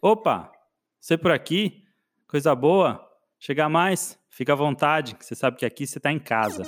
[0.00, 0.52] Opa,
[1.00, 1.82] você por aqui?
[2.28, 3.04] Coisa boa?
[3.36, 4.16] Chega mais?
[4.30, 6.62] Fica à vontade, que você sabe que aqui você está em casa.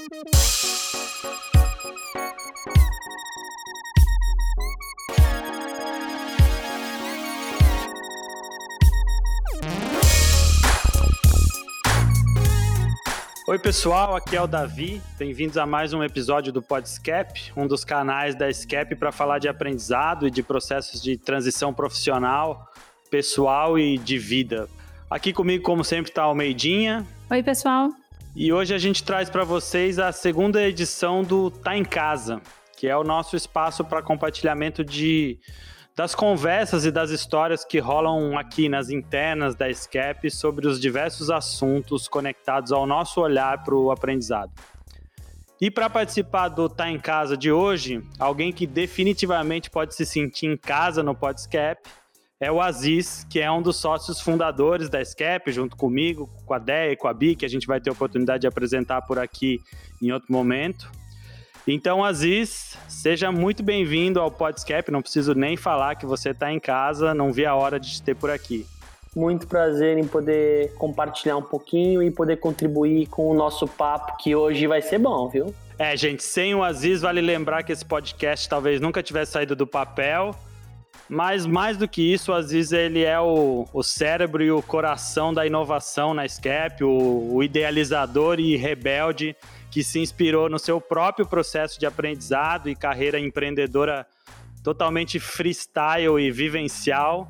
[13.47, 15.01] Oi, pessoal, aqui é o Davi.
[15.17, 19.47] Bem-vindos a mais um episódio do Podscap, um dos canais da Scap para falar de
[19.47, 22.69] aprendizado e de processos de transição profissional,
[23.11, 24.69] pessoal e de vida.
[25.11, 27.05] Aqui comigo, como sempre, está o Meidinha.
[27.29, 27.91] Oi, pessoal.
[28.35, 32.41] E hoje a gente traz para vocês a segunda edição do Tá em Casa,
[32.77, 35.39] que é o nosso espaço para compartilhamento de
[35.97, 41.29] das conversas e das histórias que rolam aqui nas internas da SCAP sobre os diversos
[41.29, 44.53] assuntos conectados ao nosso olhar para o aprendizado.
[45.61, 50.47] E para participar do Tá em Casa de hoje, alguém que definitivamente pode se sentir
[50.47, 51.83] em casa no Podscap
[52.41, 56.59] é o Aziz, que é um dos sócios fundadores da SCAP, junto comigo, com a
[56.59, 59.19] Déia e com a Bi, que a gente vai ter a oportunidade de apresentar por
[59.19, 59.61] aqui
[60.01, 60.91] em outro momento.
[61.69, 64.91] Então, Aziz, seja muito bem-vindo ao Podscap.
[64.91, 68.03] Não preciso nem falar que você está em casa, não vi a hora de te
[68.03, 68.67] ter por aqui.
[69.15, 74.35] Muito prazer em poder compartilhar um pouquinho e poder contribuir com o nosso papo, que
[74.35, 75.55] hoje vai ser bom, viu?
[75.79, 79.67] É, gente, sem o Aziz, vale lembrar que esse podcast talvez nunca tivesse saído do
[79.67, 80.35] papel.
[81.13, 85.35] Mas mais do que isso, o Aziz ele é o, o cérebro e o coração
[85.35, 89.35] da inovação na SCAP, o, o idealizador e rebelde
[89.73, 94.07] que se inspirou no seu próprio processo de aprendizado e carreira empreendedora
[94.63, 97.27] totalmente freestyle e vivencial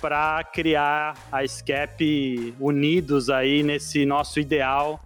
[0.00, 5.00] para criar a SCAP unidos aí nesse nosso ideal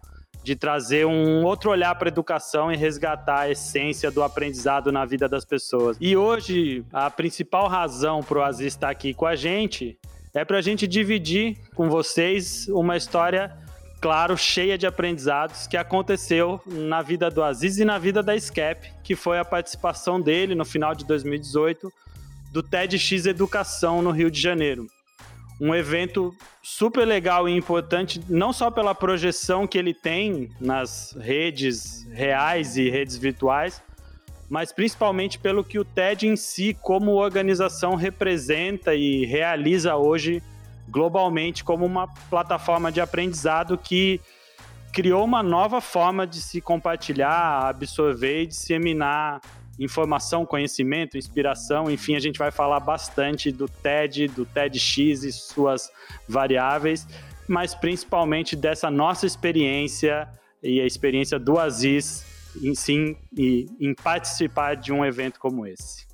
[0.48, 5.04] de trazer um outro olhar para a educação e resgatar a essência do aprendizado na
[5.04, 5.98] vida das pessoas.
[6.00, 9.98] E hoje, a principal razão para o Aziz estar aqui com a gente
[10.32, 13.54] é para a gente dividir com vocês uma história
[14.00, 18.90] claro, cheia de aprendizados que aconteceu na vida do Aziz e na vida da SCAP,
[19.04, 21.92] que foi a participação dele no final de 2018
[22.50, 24.86] do TEDx Educação no Rio de Janeiro.
[25.60, 32.06] Um evento super legal e importante, não só pela projeção que ele tem nas redes
[32.12, 33.82] reais e redes virtuais,
[34.48, 40.42] mas principalmente pelo que o TED em si, como organização, representa e realiza hoje
[40.88, 44.20] globalmente como uma plataforma de aprendizado que
[44.92, 49.40] criou uma nova forma de se compartilhar, absorver e disseminar
[49.78, 55.90] informação, conhecimento, inspiração, enfim, a gente vai falar bastante do TED, do TEDx e suas
[56.28, 57.06] variáveis,
[57.48, 60.28] mas principalmente dessa nossa experiência
[60.62, 62.24] e a experiência do Aziz
[62.62, 66.06] em sim e em participar de um evento como esse.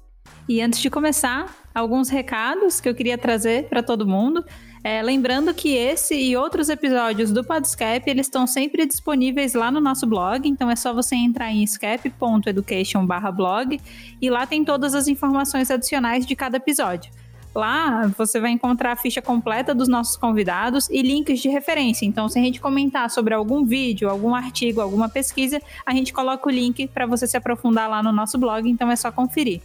[0.49, 4.45] E antes de começar, alguns recados que eu queria trazer para todo mundo.
[4.87, 9.81] É, lembrando que esse e outros episódios do Podscape, eles estão sempre disponíveis lá no
[9.81, 13.81] nosso blog, então é só você entrar em escape.education/blog
[14.21, 17.11] e lá tem todas as informações adicionais de cada episódio.
[17.55, 22.05] Lá você vai encontrar a ficha completa dos nossos convidados e links de referência.
[22.05, 26.47] Então, se a gente comentar sobre algum vídeo, algum artigo, alguma pesquisa, a gente coloca
[26.47, 29.63] o link para você se aprofundar lá no nosso blog, então é só conferir.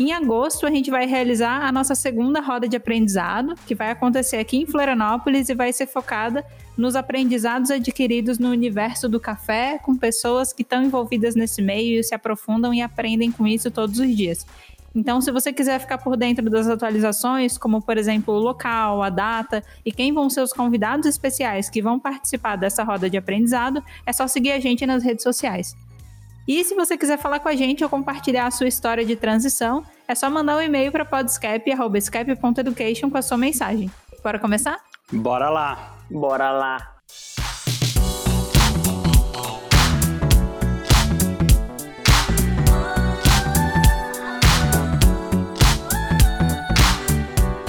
[0.00, 4.38] Em agosto, a gente vai realizar a nossa segunda roda de aprendizado, que vai acontecer
[4.38, 6.44] aqui em Florianópolis e vai ser focada
[6.76, 12.14] nos aprendizados adquiridos no universo do café, com pessoas que estão envolvidas nesse meio, se
[12.14, 14.46] aprofundam e aprendem com isso todos os dias.
[14.94, 19.10] Então, se você quiser ficar por dentro das atualizações, como por exemplo o local, a
[19.10, 23.82] data e quem vão ser os convidados especiais que vão participar dessa roda de aprendizado,
[24.06, 25.74] é só seguir a gente nas redes sociais.
[26.46, 29.84] E se você quiser falar com a gente ou compartilhar a sua história de transição,
[30.08, 33.88] é só mandar um e-mail para podscape.education com a sua mensagem.
[34.24, 34.80] Bora começar?
[35.12, 35.96] Bora lá!
[36.10, 36.96] Bora lá!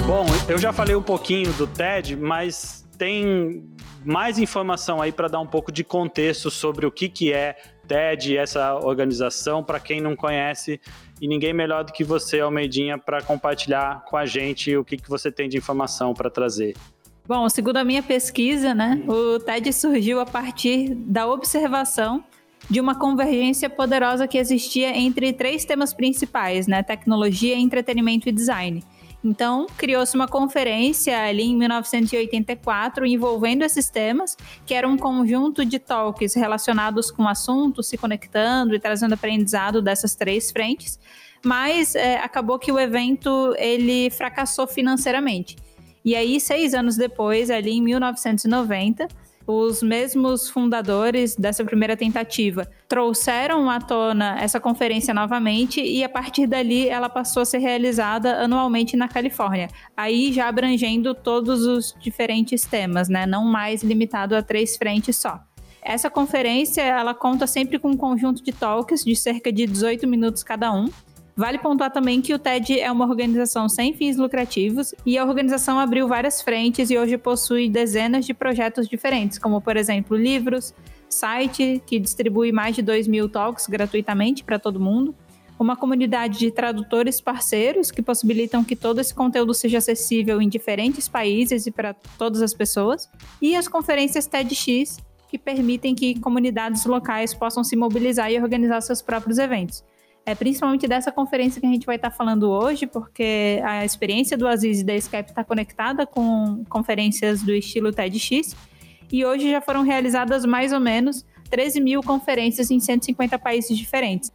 [0.04, 3.64] Bom, eu já falei um pouquinho do TED, mas tem
[4.04, 8.36] mais informação aí para dar um pouco de contexto sobre o que, que é TED,
[8.36, 10.80] essa organização, para quem não conhece,
[11.20, 15.08] e ninguém melhor do que você, Almeidinha, para compartilhar com a gente o que, que
[15.08, 16.74] você tem de informação para trazer.
[17.26, 22.22] Bom, segundo a minha pesquisa, né, o TED surgiu a partir da observação
[22.68, 28.82] de uma convergência poderosa que existia entre três temas principais, né, tecnologia, entretenimento e design.
[29.24, 34.36] Então, criou-se uma conferência ali em 1984 envolvendo esses temas,
[34.66, 40.14] que era um conjunto de talks relacionados com assuntos, se conectando e trazendo aprendizado dessas
[40.14, 41.00] três frentes,
[41.42, 45.56] mas é, acabou que o evento ele fracassou financeiramente.
[46.04, 49.08] E aí, seis anos depois, ali em 1990,
[49.46, 56.46] os mesmos fundadores dessa primeira tentativa trouxeram à tona essa conferência novamente e a partir
[56.46, 62.62] dali ela passou a ser realizada anualmente na Califórnia, aí já abrangendo todos os diferentes
[62.62, 63.26] temas, né?
[63.26, 65.40] Não mais limitado a três frentes só.
[65.82, 70.42] Essa conferência ela conta sempre com um conjunto de talks de cerca de 18 minutos
[70.42, 70.88] cada um
[71.36, 75.80] Vale pontuar também que o TED é uma organização sem fins lucrativos e a organização
[75.80, 80.72] abriu várias frentes e hoje possui dezenas de projetos diferentes, como, por exemplo, livros,
[81.08, 85.12] site que distribui mais de 2 mil talks gratuitamente para todo mundo,
[85.58, 91.08] uma comunidade de tradutores parceiros que possibilitam que todo esse conteúdo seja acessível em diferentes
[91.08, 93.10] países e para todas as pessoas,
[93.42, 94.98] e as conferências TEDx,
[95.28, 99.82] que permitem que comunidades locais possam se mobilizar e organizar seus próprios eventos.
[100.26, 104.48] É principalmente dessa conferência que a gente vai estar falando hoje, porque a experiência do
[104.48, 108.56] Aziz e da Skype está conectada com conferências do estilo TEDx.
[109.12, 114.32] E hoje já foram realizadas mais ou menos 13 mil conferências em 150 países diferentes.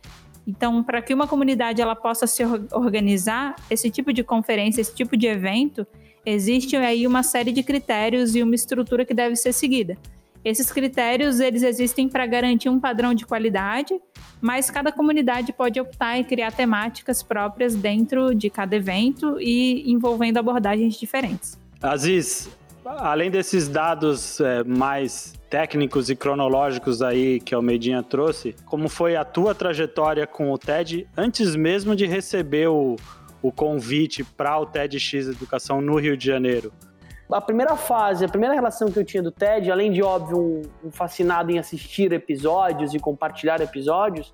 [0.48, 5.18] Então, para que uma comunidade ela possa se organizar, esse tipo de conferência, esse tipo
[5.18, 5.86] de evento,
[6.26, 9.98] existe aí uma série de critérios e uma estrutura que deve ser seguida.
[10.44, 14.00] Esses critérios eles existem para garantir um padrão de qualidade,
[14.42, 20.38] mas cada comunidade pode optar em criar temáticas próprias dentro de cada evento e envolvendo
[20.38, 21.60] abordagens diferentes.
[21.82, 22.50] Aziz,
[22.86, 29.16] além desses dados é, mais técnicos e cronológicos aí que a Almeidinha trouxe, como foi
[29.16, 32.96] a tua trajetória com o TED antes mesmo de receber o,
[33.42, 36.72] o convite para o TEDx Educação no Rio de Janeiro?
[37.32, 40.88] A primeira fase, a primeira relação que eu tinha do TED, além de, óbvio, um,
[40.88, 44.34] um fascinado em assistir episódios e compartilhar episódios,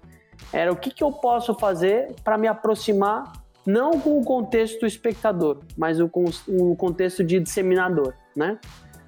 [0.52, 3.32] era o que, que eu posso fazer para me aproximar,
[3.66, 6.10] não com o contexto espectador, mas o,
[6.48, 8.60] o contexto de disseminador, né?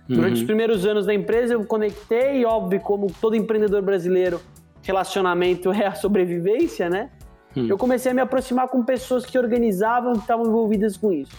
[0.09, 0.15] Uhum.
[0.15, 4.41] Durante os primeiros anos da empresa, eu conectei, óbvio, como todo empreendedor brasileiro,
[4.81, 7.09] relacionamento é a sobrevivência, né?
[7.55, 7.67] Uhum.
[7.67, 11.35] Eu comecei a me aproximar com pessoas que organizavam, que estavam envolvidas com isso.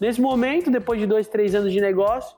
[0.00, 2.36] Nesse momento, depois de dois, três anos de negócio,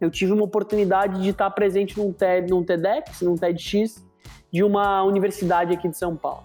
[0.00, 4.04] eu tive uma oportunidade de estar presente num, TED, num TEDx, num TEDx,
[4.52, 6.44] de uma universidade aqui de São Paulo.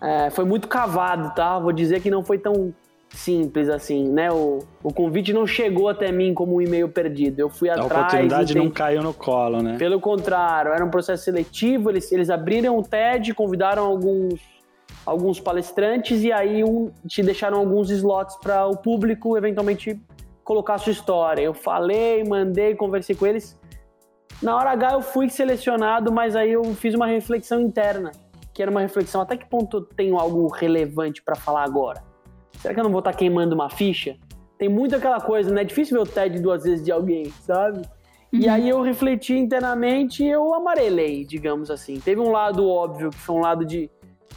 [0.00, 1.58] É, foi muito cavado, tá?
[1.58, 2.74] Vou dizer que não foi tão
[3.10, 4.30] simples assim, né?
[4.30, 7.40] O, o convite não chegou até mim como um e-mail perdido.
[7.40, 7.92] Eu fui a atrás.
[7.92, 9.76] A oportunidade não caiu no colo, né?
[9.78, 11.90] Pelo contrário, era um processo seletivo.
[11.90, 14.40] Eles, eles abriram o TED, convidaram alguns
[15.06, 19.98] alguns palestrantes e aí um, te deixaram alguns slots para o público eventualmente
[20.42, 21.42] colocar a sua história.
[21.42, 23.58] Eu falei, mandei, conversei com eles.
[24.42, 28.10] Na hora H eu fui selecionado, mas aí eu fiz uma reflexão interna,
[28.52, 32.02] que era uma reflexão até que ponto eu tenho algo relevante para falar agora.
[32.58, 34.16] Será que eu não vou estar tá queimando uma ficha?
[34.58, 35.60] Tem muito aquela coisa, né?
[35.60, 37.78] É difícil ver o TED duas vezes de alguém, sabe?
[38.32, 38.40] Uhum.
[38.40, 42.00] E aí eu refleti internamente e eu amarelei, digamos assim.
[42.00, 43.90] Teve um lado óbvio, que foi um lado de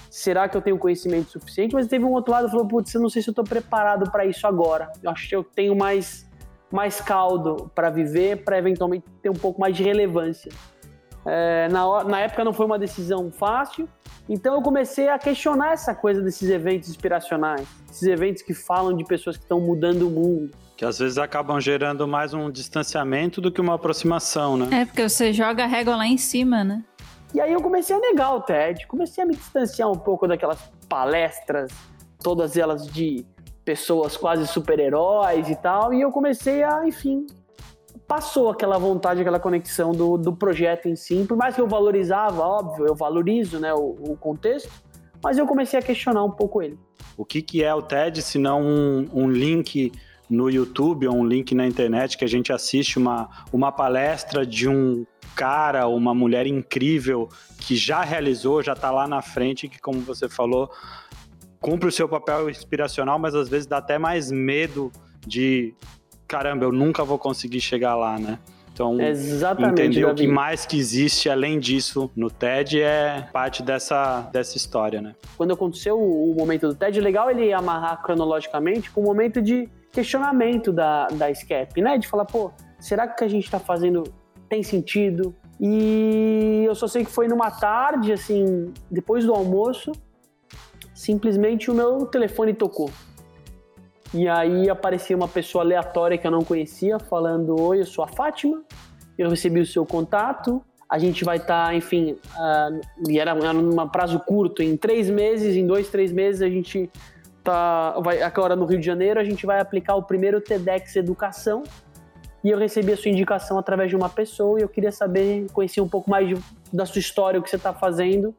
[0.09, 1.73] será que eu tenho conhecimento suficiente?
[1.73, 4.09] Mas teve um outro lado que falou, putz, eu não sei se eu estou preparado
[4.11, 4.91] para isso agora.
[5.01, 6.27] Eu acho que eu tenho mais,
[6.71, 10.51] mais caldo para viver, para eventualmente ter um pouco mais de relevância.
[11.25, 13.87] É, na, na época não foi uma decisão fácil,
[14.27, 19.03] então eu comecei a questionar essa coisa desses eventos inspiracionais, esses eventos que falam de
[19.03, 20.51] pessoas que estão mudando o mundo.
[20.77, 24.81] Que às vezes acabam gerando mais um distanciamento do que uma aproximação, né?
[24.81, 26.83] É, porque você joga a régua lá em cima, né?
[27.33, 30.59] E aí eu comecei a negar o TED, comecei a me distanciar um pouco daquelas
[30.87, 31.71] palestras,
[32.23, 33.25] todas elas de
[33.63, 37.27] pessoas quase super-heróis e tal, e eu comecei a, enfim,
[38.07, 42.41] passou aquela vontade, aquela conexão do, do projeto em si, por mais que eu valorizava,
[42.41, 44.71] óbvio, eu valorizo né, o, o contexto,
[45.23, 46.79] mas eu comecei a questionar um pouco ele.
[47.15, 49.91] O que, que é o TED, se não um, um link
[50.29, 54.67] no YouTube ou um link na internet que a gente assiste uma, uma palestra de
[54.67, 55.05] um
[55.35, 60.27] cara, uma mulher incrível que já realizou, já está lá na frente, que como você
[60.27, 60.69] falou,
[61.59, 64.91] cumpre o seu papel inspiracional, mas às vezes dá até mais medo
[65.25, 65.73] de
[66.27, 68.37] caramba, eu nunca vou conseguir chegar lá, né?
[68.71, 70.13] Então, Exatamente, entender Davi.
[70.13, 75.15] o que mais que existe além disso no TED é parte dessa, dessa história, né?
[75.35, 79.67] Quando aconteceu o, momento do TED, é legal ele amarrar cronologicamente com o momento de
[79.91, 81.97] questionamento da, da SCAP, né?
[81.97, 84.03] De falar, pô, será que o que a gente está fazendo
[84.49, 85.33] tem sentido.
[85.61, 89.91] E eu só sei que foi numa tarde, assim, depois do almoço,
[90.93, 92.89] simplesmente o meu telefone tocou.
[94.13, 98.07] E aí aparecia uma pessoa aleatória que eu não conhecia, falando: Oi, eu sou a
[98.07, 98.63] Fátima,
[99.17, 103.55] eu recebi o seu contato, a gente vai estar, tá, enfim, uh, e era, era
[103.55, 106.89] um prazo curto, em três meses, em dois, três meses, a gente
[107.49, 111.63] tá, vai, agora no Rio de Janeiro, a gente vai aplicar o primeiro TEDx Educação.
[112.43, 115.81] E eu recebi a sua indicação através de uma pessoa e eu queria saber, conhecer
[115.81, 116.37] um pouco mais de,
[116.71, 118.33] da sua história, o que você está fazendo,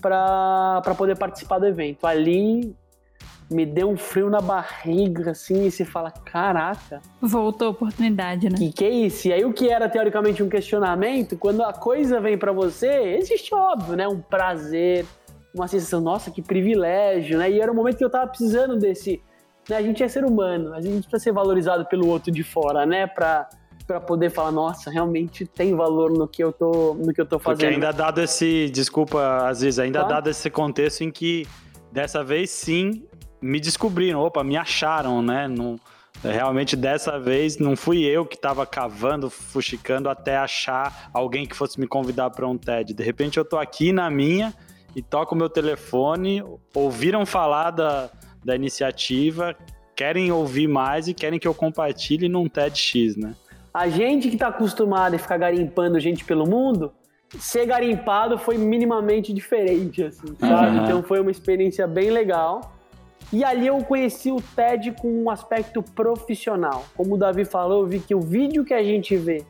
[0.00, 2.06] para poder participar do evento.
[2.06, 2.74] Ali
[3.50, 7.00] me deu um frio na barriga, assim, e você fala, caraca.
[7.20, 8.56] Voltou a oportunidade, né?
[8.56, 9.28] Que que é isso?
[9.28, 13.54] E aí o que era teoricamente um questionamento, quando a coisa vem para você, existe
[13.54, 14.08] óbvio, né?
[14.08, 15.04] Um prazer,
[15.56, 17.50] uma sensação, nossa, que privilégio, né?
[17.50, 19.22] E era o momento que eu tava precisando desse.
[19.68, 19.76] Né?
[19.76, 23.06] A gente é ser humano, a gente precisa ser valorizado pelo outro de fora, né?
[23.06, 23.48] Pra,
[23.86, 27.38] para poder falar, nossa, realmente tem valor no que eu tô, no que eu tô
[27.38, 27.60] fazendo.
[27.60, 30.08] Porque ainda dado esse, desculpa, Aziz, ainda tá?
[30.08, 31.46] dado esse contexto em que
[31.90, 33.04] dessa vez sim
[33.40, 35.48] me descobriram, opa, me acharam, né?
[35.48, 35.80] Não,
[36.22, 41.78] realmente dessa vez não fui eu que estava cavando, fuxicando até achar alguém que fosse
[41.80, 42.92] me convidar para um TED.
[42.92, 44.52] De repente eu tô aqui na minha
[44.96, 46.42] e toco o meu telefone,
[46.74, 48.08] ouviram falar da,
[48.42, 49.54] da iniciativa,
[49.94, 53.34] querem ouvir mais e querem que eu compartilhe num TEDx, né?
[53.74, 56.90] A gente que está acostumado a ficar garimpando gente pelo mundo,
[57.38, 60.78] ser garimpado foi minimamente diferente, assim, sabe?
[60.78, 60.84] Uhum.
[60.84, 62.72] Então foi uma experiência bem legal.
[63.30, 66.86] E ali eu conheci o TED com um aspecto profissional.
[66.96, 69.44] Como o Davi falou, eu vi que o vídeo que a gente vê,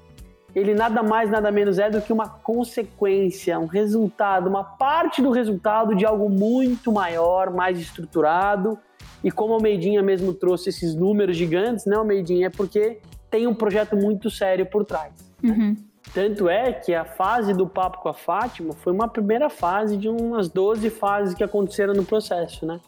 [0.57, 5.31] ele nada mais, nada menos é do que uma consequência, um resultado, uma parte do
[5.31, 8.79] resultado de algo muito maior, mais estruturado.
[9.23, 12.47] E como o Almeidinha mesmo trouxe esses números gigantes, né, Almeidinha?
[12.47, 15.13] É porque tem um projeto muito sério por trás.
[15.43, 15.51] Né?
[15.53, 15.77] Uhum.
[16.15, 20.09] Tanto é que a fase do papo com a Fátima foi uma primeira fase de
[20.09, 22.81] umas 12 fases que aconteceram no processo, né?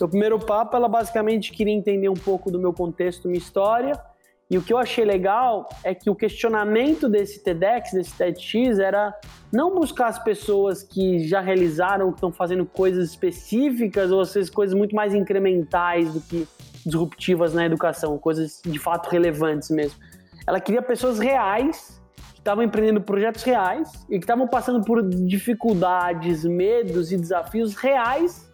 [0.00, 3.98] O primeiro papo, ela basicamente queria entender um pouco do meu contexto, minha história.
[4.48, 9.12] E o que eu achei legal é que o questionamento desse TEDx, desse TEDx, era
[9.52, 14.76] não buscar as pessoas que já realizaram, que estão fazendo coisas específicas, ou às coisas
[14.76, 16.46] muito mais incrementais do que
[16.84, 19.98] disruptivas na educação, coisas de fato relevantes mesmo.
[20.46, 22.00] Ela queria pessoas reais,
[22.32, 28.48] que estavam empreendendo projetos reais e que estavam passando por dificuldades, medos e desafios reais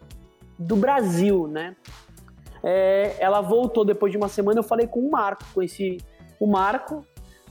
[0.58, 1.76] do Brasil, né?
[2.62, 5.98] É, ela voltou depois de uma semana, eu falei com o Marco, conheci
[6.38, 7.04] o Marco,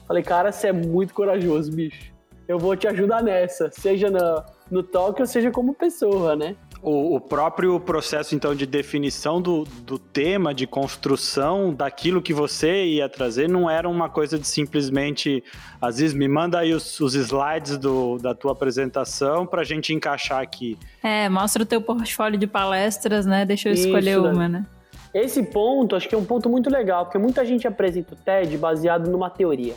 [0.07, 2.11] falei, cara, você é muito corajoso, bicho.
[2.47, 6.55] Eu vou te ajudar nessa, seja no, no toque ou seja como pessoa, né?
[6.81, 12.85] O, o, próprio processo, então, de definição do, do tema, de construção daquilo que você
[12.85, 15.43] ia trazer, não era uma coisa de simplesmente,
[15.79, 20.41] Aziz, me manda aí os, os slides do, da tua apresentação para a gente encaixar
[20.41, 20.75] aqui.
[21.03, 23.45] É, mostra o teu portfólio de palestras, né?
[23.45, 24.65] Deixa eu escolher Isso, uma, né?
[25.13, 28.57] Esse ponto, acho que é um ponto muito legal, porque muita gente apresenta o TED
[28.57, 29.75] baseado numa teoria.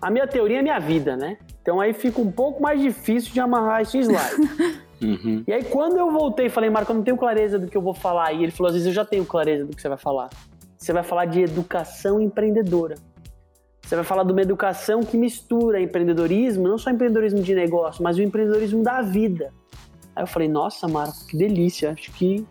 [0.00, 1.38] A minha teoria é minha vida, né?
[1.60, 4.82] Então aí fica um pouco mais difícil de amarrar esse slide.
[5.02, 5.42] Uhum.
[5.48, 7.82] E aí, quando eu voltei e falei, Marco, eu não tenho clareza do que eu
[7.82, 8.32] vou falar.
[8.32, 10.30] E ele falou, às vezes eu já tenho clareza do que você vai falar.
[10.78, 12.94] Você vai falar de educação empreendedora.
[13.82, 18.16] Você vai falar de uma educação que mistura empreendedorismo, não só empreendedorismo de negócio, mas
[18.16, 19.52] o empreendedorismo da vida.
[20.14, 21.90] Aí eu falei, nossa, Marco, que delícia.
[21.90, 22.46] Acho que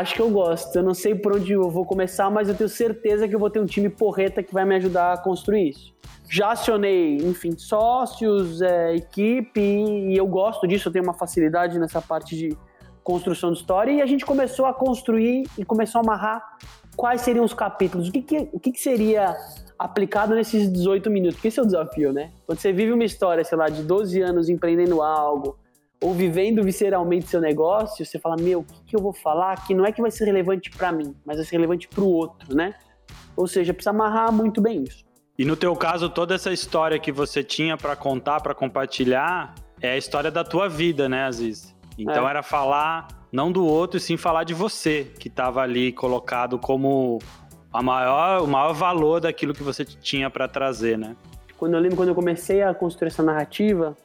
[0.00, 0.76] acho que eu gosto.
[0.76, 3.50] Eu não sei por onde eu vou começar, mas eu tenho certeza que eu vou
[3.50, 5.92] ter um time porreta que vai me ajudar a construir isso
[6.32, 12.00] já acionei, enfim, sócios, é, equipe, e eu gosto disso, eu tenho uma facilidade nessa
[12.00, 12.56] parte de
[13.04, 16.42] construção de história, e a gente começou a construir e começou a amarrar
[16.96, 19.36] quais seriam os capítulos, o que, que o que, que, seria
[19.78, 22.30] aplicado nesses 18 minutos, porque esse é o desafio, né?
[22.46, 25.58] Quando você vive uma história, sei lá, de 12 anos empreendendo algo,
[26.02, 29.72] ou vivendo visceralmente seu negócio, você fala, meu, o que, que eu vou falar que
[29.72, 32.54] não é que vai ser relevante para mim, mas vai ser relevante para o outro,
[32.54, 32.74] né?
[33.36, 35.04] Ou seja, precisa amarrar muito bem isso.
[35.38, 39.92] E no teu caso, toda essa história que você tinha para contar, para compartilhar, é
[39.92, 41.74] a história da tua vida, né, Aziz?
[41.96, 42.30] Então é.
[42.30, 47.18] era falar não do outro, e sim falar de você, que estava ali colocado como
[47.72, 51.16] a maior, o maior valor daquilo que você tinha para trazer, né?
[51.56, 53.96] Quando eu lembro quando eu comecei a construir essa narrativa,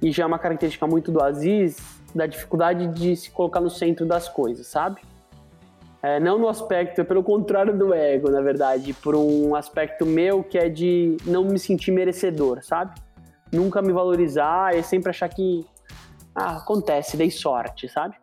[0.00, 1.76] e já é uma característica muito do Aziz,
[2.14, 5.00] da dificuldade de se colocar no centro das coisas, sabe?
[6.00, 10.44] É, não no aspecto, é pelo contrário do ego, na verdade, por um aspecto meu
[10.44, 12.94] que é de não me sentir merecedor, sabe?
[13.52, 15.66] Nunca me valorizar e sempre achar que
[16.34, 18.16] ah, acontece, dei sorte, sabe?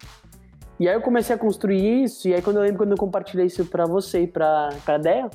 [0.79, 3.45] E aí eu comecei a construir isso, e aí quando eu lembro quando eu compartilhei
[3.45, 5.29] isso para você e pra, pra Dea,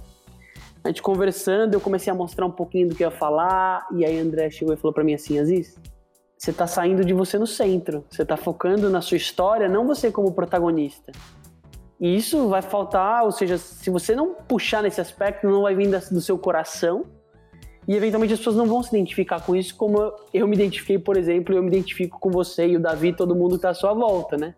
[0.82, 4.04] a gente conversando, eu comecei a mostrar um pouquinho do que eu ia falar, e
[4.04, 5.78] aí André chegou e falou para mim assim, Aziz,
[6.40, 10.10] você tá saindo de você no centro, você tá focando na sua história, não você
[10.10, 11.12] como protagonista.
[12.00, 15.90] E isso vai faltar, ou seja, se você não puxar nesse aspecto, não vai vir
[15.90, 17.04] do seu coração.
[17.86, 21.18] E eventualmente as pessoas não vão se identificar com isso, como eu me identifiquei, por
[21.18, 23.92] exemplo, eu me identifico com você e o Davi, todo mundo que está à sua
[23.92, 24.54] volta, né?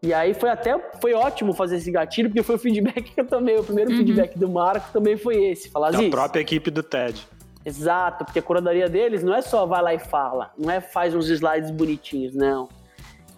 [0.00, 3.26] E aí foi até foi ótimo fazer esse gatilho, porque foi o feedback que eu
[3.26, 3.56] tomei.
[3.56, 3.96] O primeiro uhum.
[3.96, 5.68] feedback do Marco também foi esse.
[5.68, 7.26] Falar da própria equipe do TED.
[7.68, 11.14] Exato, porque a curadoria deles não é só vai lá e fala, não é faz
[11.14, 12.66] uns slides bonitinhos, não.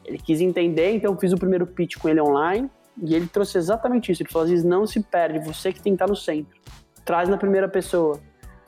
[0.04, 2.70] Ele quis entender, então fiz o primeiro pitch com ele online
[3.02, 4.22] e ele trouxe exatamente isso.
[4.22, 6.60] Ele falou: Aziz, não se perde, você que tem que estar no centro.
[7.04, 8.20] Traz na primeira pessoa.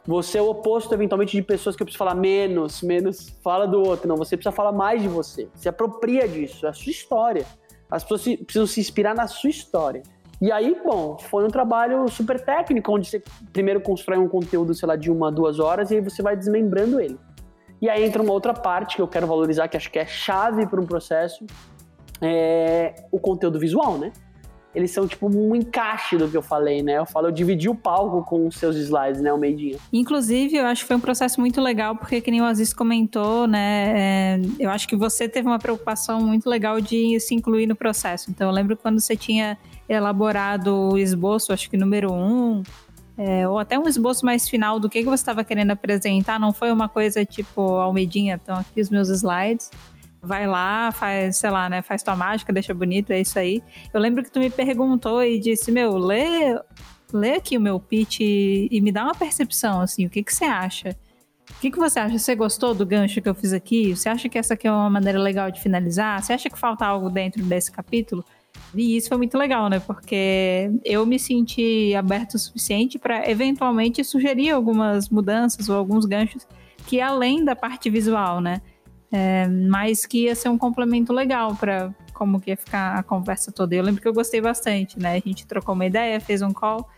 [0.04, 3.80] Você é o oposto, eventualmente, de pessoas que eu preciso falar menos, menos fala do
[3.80, 4.08] outro.
[4.08, 5.48] Não, você precisa falar mais de você.
[5.54, 7.46] Se apropria disso, é a sua história.
[7.88, 10.02] As pessoas precisam se inspirar na sua história.
[10.42, 13.22] E aí, bom, foi um trabalho super técnico, onde você
[13.52, 16.98] primeiro constrói um conteúdo, sei lá, de uma, duas horas, e aí você vai desmembrando
[16.98, 17.16] ele.
[17.80, 20.66] E aí entra uma outra parte que eu quero valorizar, que acho que é chave
[20.66, 21.46] para um processo,
[22.20, 24.10] é o conteúdo visual, né?
[24.74, 26.98] eles são tipo um encaixe do que eu falei, né?
[26.98, 29.78] Eu falo, eu dividi o palco com os seus slides, né, o Meidinho.
[29.92, 33.46] Inclusive, eu acho que foi um processo muito legal, porque que nem o Aziz comentou,
[33.46, 33.92] né?
[33.94, 38.30] É, eu acho que você teve uma preocupação muito legal de se incluir no processo.
[38.30, 39.58] Então, eu lembro quando você tinha
[39.96, 42.62] elaborado o esboço, acho que número um,
[43.16, 46.52] é, ou até um esboço mais final do que, que você estava querendo apresentar, não
[46.52, 49.70] foi uma coisa tipo, Almeidinha, então aqui os meus slides
[50.22, 53.62] vai lá, faz, sei lá, né, faz tua mágica, deixa bonito, é isso aí.
[53.92, 56.58] Eu lembro que tu me perguntou e disse, meu, lê,
[57.12, 60.32] lê aqui o meu pitch e, e me dá uma percepção, assim, o que que
[60.32, 60.96] você acha?
[61.50, 62.18] O que, que você acha?
[62.18, 63.94] Você gostou do gancho que eu fiz aqui?
[63.94, 66.22] Você acha que essa aqui é uma maneira legal de finalizar?
[66.22, 68.24] Você acha que falta algo dentro desse capítulo?
[68.74, 69.80] E isso foi muito legal, né?
[69.80, 76.46] Porque eu me senti aberto o suficiente para eventualmente sugerir algumas mudanças ou alguns ganchos
[76.86, 78.60] que além da parte visual, né?
[79.10, 83.52] É, mas que ia ser um complemento legal para como que ia ficar a conversa
[83.52, 83.74] toda.
[83.74, 85.16] Eu lembro que eu gostei bastante, né?
[85.16, 86.88] A gente trocou uma ideia, fez um call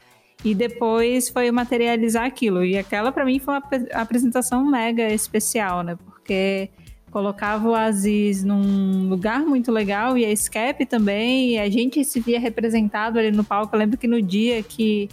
[0.45, 2.65] e depois foi materializar aquilo.
[2.65, 3.63] E aquela para mim foi uma
[3.95, 5.97] apresentação mega especial, né?
[5.97, 6.71] Porque
[7.15, 12.19] colocava o Aziz num lugar muito legal e a Skep também, e a gente se
[12.19, 13.73] via representado ali no palco.
[13.73, 15.09] Eu lembro que no dia que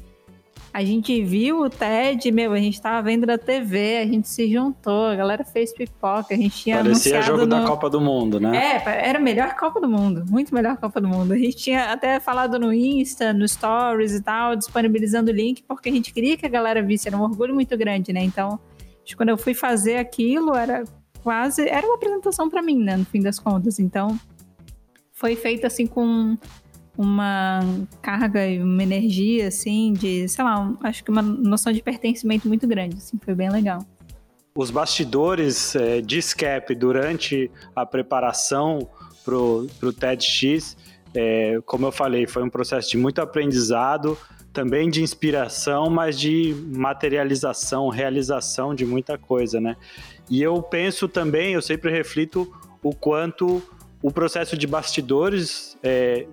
[0.73, 4.51] a gente viu o TED, meu, a gente tava vendo na TV, a gente se
[4.51, 7.61] juntou, a galera fez pipoca, a gente tinha Parecia anunciado jogo no...
[7.61, 8.57] da Copa do Mundo, né?
[8.57, 11.33] É, era a melhor Copa do Mundo, muito melhor Copa do Mundo.
[11.33, 15.89] A gente tinha até falado no Insta, no Stories e tal, disponibilizando o link, porque
[15.89, 18.23] a gente queria que a galera visse, era um orgulho muito grande, né?
[18.23, 18.59] Então,
[19.15, 20.83] quando eu fui fazer aquilo, era
[21.23, 23.79] quase, era uma apresentação para mim, né, no fim das contas.
[23.79, 24.19] Então,
[25.11, 26.37] foi feito assim com
[26.97, 27.59] uma
[28.01, 32.67] carga e uma energia, assim, de, sei lá, acho que uma noção de pertencimento muito
[32.67, 33.85] grande, assim, foi bem legal.
[34.53, 38.89] Os bastidores é, de Scap durante a preparação
[39.23, 40.75] para o TEDx,
[41.13, 44.17] é, como eu falei, foi um processo de muito aprendizado,
[44.51, 49.77] também de inspiração, mas de materialização, realização de muita coisa, né?
[50.31, 52.49] E eu penso também, eu sempre reflito
[52.81, 53.61] o quanto
[54.01, 56.25] o processo de bastidores é,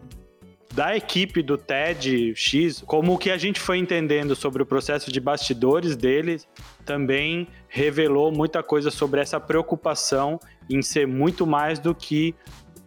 [0.73, 5.19] da equipe do TEDx, como o que a gente foi entendendo sobre o processo de
[5.19, 6.47] bastidores deles
[6.85, 10.39] também revelou muita coisa sobre essa preocupação
[10.71, 12.37] em ser muito mais do que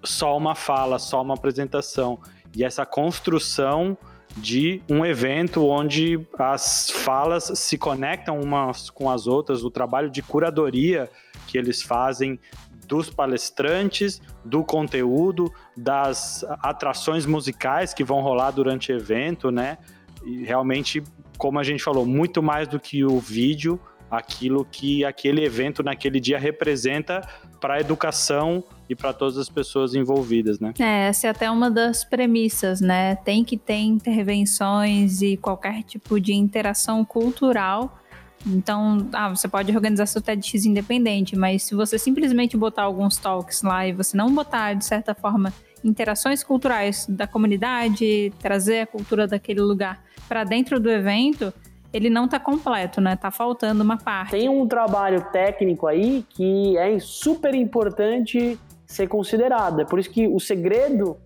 [0.06, 2.20] só uma fala, só uma apresentação.
[2.56, 3.98] E essa construção
[4.38, 10.22] de um evento onde as falas se conectam umas com as outras, o trabalho de
[10.22, 11.10] curadoria
[11.48, 12.40] que eles fazem
[12.88, 19.78] dos palestrantes, do conteúdo, das atrações musicais que vão rolar durante o evento, né?
[20.26, 21.02] E realmente,
[21.38, 26.20] como a gente falou, muito mais do que o vídeo, aquilo que aquele evento naquele
[26.20, 27.22] dia representa
[27.62, 30.74] para a educação e para todas as pessoas envolvidas, né?
[30.80, 33.16] É, essa é até uma das premissas, né?
[33.16, 37.98] Tem que ter intervenções e qualquer tipo de interação cultural
[38.46, 43.62] então, ah, você pode organizar seu TEDx independente, mas se você simplesmente botar alguns talks
[43.62, 49.28] lá e você não botar, de certa forma, interações culturais da comunidade, trazer a cultura
[49.28, 51.54] daquele lugar para dentro do evento,
[51.94, 53.16] ele não está completo, né?
[53.16, 54.32] Tá faltando uma parte.
[54.32, 58.58] Tem um trabalho técnico aí que é super importante
[58.92, 59.82] ser considerado.
[59.82, 61.18] É por isso que o segredo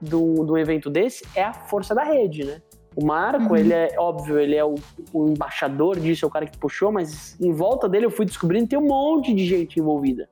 [0.00, 2.60] do, do evento desse é a força da rede, né?
[2.96, 3.56] O Marco, uhum.
[3.56, 4.76] ele é óbvio, ele é o,
[5.12, 8.64] o, embaixador disso, é o cara que puxou, mas em volta dele eu fui descobrindo
[8.64, 10.28] que tem um monte de gente envolvida.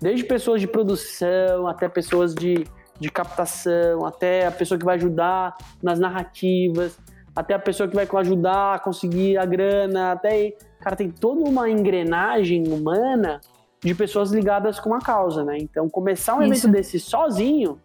[0.00, 2.64] Desde pessoas de produção, até pessoas de,
[2.98, 6.98] de captação, até a pessoa que vai ajudar nas narrativas,
[7.36, 10.56] até a pessoa que vai ajudar a conseguir a grana, até.
[10.80, 13.42] Cara, tem toda uma engrenagem humana
[13.82, 15.56] de pessoas ligadas com a causa, né?
[15.58, 16.66] Então, começar um Isso.
[16.66, 17.80] evento desse sozinho,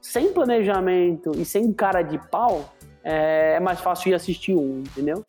[0.00, 5.24] sem planejamento e sem cara de pau, é, é mais fácil de assistir um, entendeu?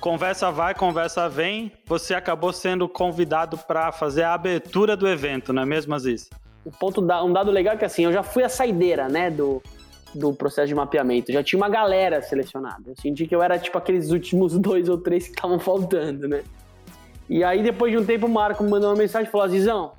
[0.00, 1.72] Conversa vai, conversa vem.
[1.86, 6.28] Você acabou sendo convidado para fazer a abertura do evento, não é mesmo, Aziz?
[6.66, 9.30] o ponto da, um dado legal é que assim, eu já fui a saideira, né,
[9.30, 9.62] do,
[10.12, 11.30] do processo de mapeamento.
[11.30, 12.82] Já tinha uma galera selecionada.
[12.84, 16.42] Eu senti que eu era tipo aqueles últimos dois ou três que estavam faltando, né?
[17.28, 19.92] E aí, depois de um tempo, o Marco me mandou uma mensagem e falou: Azizão,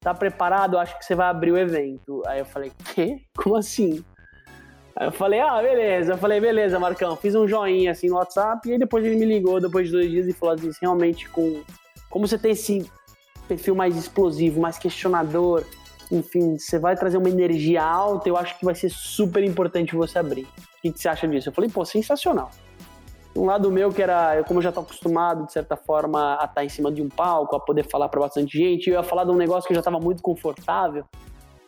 [0.00, 0.78] tá preparado?
[0.78, 2.22] Acho que você vai abrir o evento.
[2.26, 3.20] Aí eu falei: Quê?
[3.36, 4.04] Como assim?
[4.94, 6.12] Aí eu falei: Ah, beleza.
[6.12, 7.16] Eu falei: Beleza, Marcão.
[7.16, 8.68] Fiz um joinha assim no WhatsApp.
[8.68, 11.62] E aí, depois ele me ligou, depois de dois dias, e falou assim: Realmente, com,
[12.10, 12.90] como você tem esse
[13.48, 15.64] perfil mais explosivo, mais questionador,
[16.10, 20.18] enfim, você vai trazer uma energia alta, eu acho que vai ser super importante você
[20.18, 20.42] abrir.
[20.42, 21.48] O que, que você acha disso?
[21.48, 22.50] Eu falei, pô, sensacional.
[23.34, 26.64] Um lado meu que era, como eu já estou acostumado, de certa forma, a estar
[26.64, 29.30] em cima de um palco, a poder falar para bastante gente, eu ia falar de
[29.30, 31.04] um negócio que eu já estava muito confortável,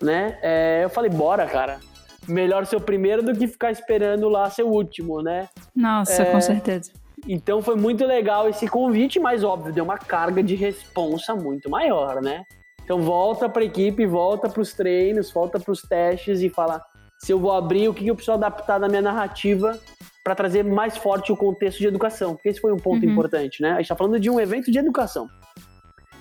[0.03, 0.39] né?
[0.43, 1.81] É, eu falei, bora, cara.
[2.29, 5.49] Melhor ser o primeiro do que ficar esperando lá ser o último, né?
[5.75, 6.91] Nossa, é, com certeza.
[7.27, 12.21] Então foi muito legal esse convite, mas óbvio, deu uma carga de responsa muito maior,
[12.21, 12.45] né?
[12.83, 16.83] Então volta para a equipe, volta para os treinos, volta para os testes e fala
[17.19, 19.79] se eu vou abrir, o que eu preciso adaptar na minha narrativa
[20.25, 23.13] para trazer mais forte o contexto de educação, porque esse foi um ponto uhum.
[23.13, 23.73] importante, né?
[23.73, 25.29] A gente está falando de um evento de educação.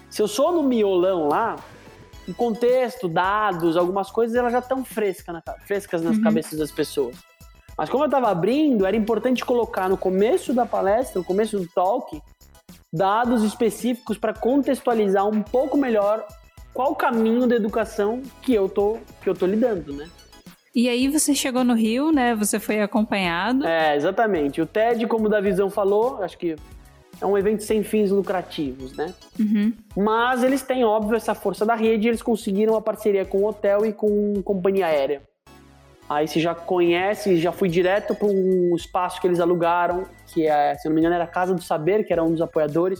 [0.09, 1.55] Se eu sou no miolão lá,
[2.27, 6.23] o contexto, dados, algumas coisas, elas já estão frescas, na, frescas nas uhum.
[6.23, 7.15] cabeças das pessoas.
[7.77, 11.67] Mas como eu estava abrindo, era importante colocar no começo da palestra, no começo do
[11.67, 12.21] talk,
[12.91, 16.27] dados específicos para contextualizar um pouco melhor
[16.73, 20.09] qual o caminho da educação que eu tô, que eu tô lidando, né?
[20.75, 22.33] E aí você chegou no Rio, né?
[22.35, 23.65] Você foi acompanhado.
[23.65, 24.59] É, exatamente.
[24.59, 26.55] O TED, como o Davizão falou, acho que
[27.21, 29.13] é um evento sem fins lucrativos, né?
[29.39, 29.71] Uhum.
[29.95, 33.45] Mas eles têm, óbvio, essa força da rede e eles conseguiram uma parceria com o
[33.45, 35.21] hotel e com companhia aérea.
[36.09, 40.75] Aí você já conhece, já fui direto para um espaço que eles alugaram, que é,
[40.75, 42.99] se não me engano, era a Casa do Saber, que era um dos apoiadores.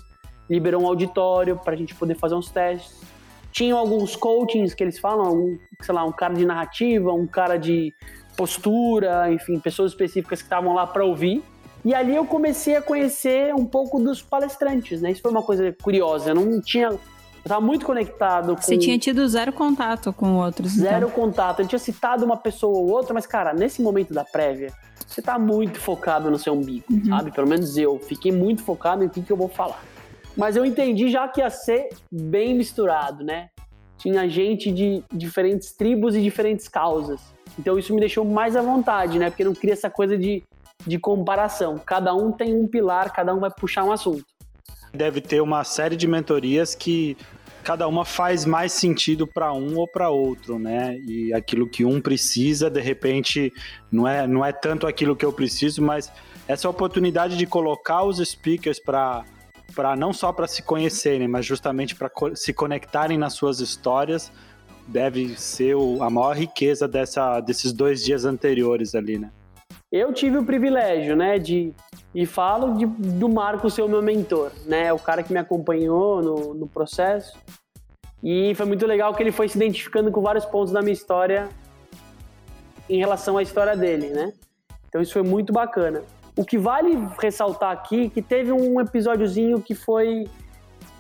[0.50, 3.02] Liberou um auditório para a gente poder fazer uns testes.
[3.54, 7.56] Tinham alguns coachings que eles falam, um, sei lá, um cara de narrativa, um cara
[7.56, 7.94] de
[8.36, 11.44] postura, enfim, pessoas específicas que estavam lá para ouvir.
[11.86, 15.12] E ali eu comecei a conhecer um pouco dos palestrantes, né?
[15.12, 16.32] Isso foi uma coisa curiosa.
[16.32, 16.88] Eu não tinha.
[16.88, 17.00] Eu
[17.46, 18.62] estava muito conectado com.
[18.62, 20.74] Você tinha tido zero contato com outros.
[20.74, 20.90] Então.
[20.90, 21.22] Zero então.
[21.22, 21.62] contato.
[21.62, 24.72] Eu tinha citado uma pessoa ou outra, mas, cara, nesse momento da prévia,
[25.06, 27.06] você está muito focado no seu umbigo, uhum.
[27.06, 27.32] sabe?
[27.32, 28.00] Pelo menos eu.
[28.00, 29.84] Fiquei muito focado em o que, que eu vou falar.
[30.36, 33.50] Mas eu entendi já que ia ser bem misturado, né?
[33.98, 37.22] Tinha gente de diferentes tribos e diferentes causas.
[37.58, 39.30] Então isso me deixou mais à vontade, né?
[39.30, 40.44] Porque não cria essa coisa de,
[40.86, 41.78] de comparação.
[41.78, 44.26] Cada um tem um pilar, cada um vai puxar um assunto.
[44.92, 47.16] Deve ter uma série de mentorias que
[47.64, 50.98] cada uma faz mais sentido para um ou para outro, né?
[51.08, 53.52] E aquilo que um precisa, de repente,
[53.92, 56.12] não é, não é tanto aquilo que eu preciso, mas
[56.48, 59.24] essa oportunidade de colocar os speakers para
[59.76, 64.32] para não só para se conhecerem, mas justamente para co se conectarem nas suas histórias,
[64.88, 69.32] deve ser o, a maior riqueza dessa, desses dois dias anteriores ali, né?
[69.92, 71.72] Eu tive o privilégio, né, de
[72.16, 76.22] e falo de, do Marco ser o meu mentor, né, o cara que me acompanhou
[76.22, 77.38] no, no processo.
[78.24, 81.50] E foi muito legal que ele foi se identificando com vários pontos da minha história
[82.90, 84.34] em relação à história dele, né?
[84.88, 86.02] Então isso foi muito bacana.
[86.36, 90.28] O que vale ressaltar aqui é que teve um episódiozinho que foi,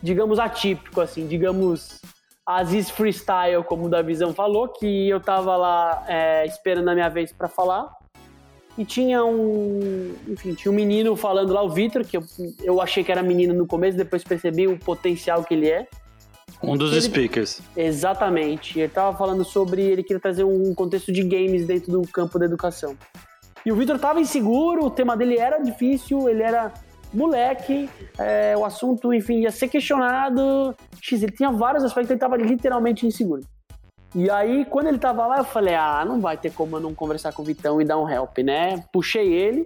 [0.02, 2.02] digamos, atípico, assim, digamos,
[2.46, 7.32] Aziz Freestyle, como o Davizão falou, que eu tava lá é, esperando a minha vez
[7.32, 7.91] para falar.
[8.78, 12.24] E tinha um, enfim, tinha um menino falando lá, o Vitor, que eu,
[12.62, 15.88] eu achei que era menino no começo, depois percebi o potencial que ele é.
[16.62, 17.62] Um dos ele, speakers.
[17.76, 18.80] Exatamente.
[18.80, 22.46] Ele tava falando sobre, ele queria trazer um contexto de games dentro do campo da
[22.46, 22.98] educação.
[23.65, 26.73] E o Vitor tava inseguro, o tema dele era difícil, ele era
[27.13, 30.76] moleque, é, o assunto, enfim, ia ser questionado.
[31.02, 33.41] X, ele tinha vários aspectos, ele tava literalmente inseguro.
[34.15, 36.93] E aí, quando ele tava lá, eu falei, ah, não vai ter como eu não
[36.93, 38.84] conversar com o Vitão e dar um help, né?
[38.91, 39.65] Puxei ele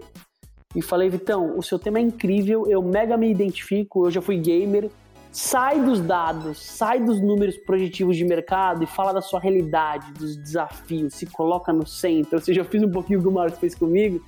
[0.75, 4.37] e falei, Vitão, o seu tema é incrível, eu mega me identifico, eu já fui
[4.37, 4.89] gamer,
[5.37, 10.35] sai dos dados, sai dos números projetivos de mercado e fala da sua realidade, dos
[10.35, 12.37] desafios, se coloca no centro.
[12.37, 14.19] Ou seja, eu fiz um pouquinho o que o Marcos fez comigo.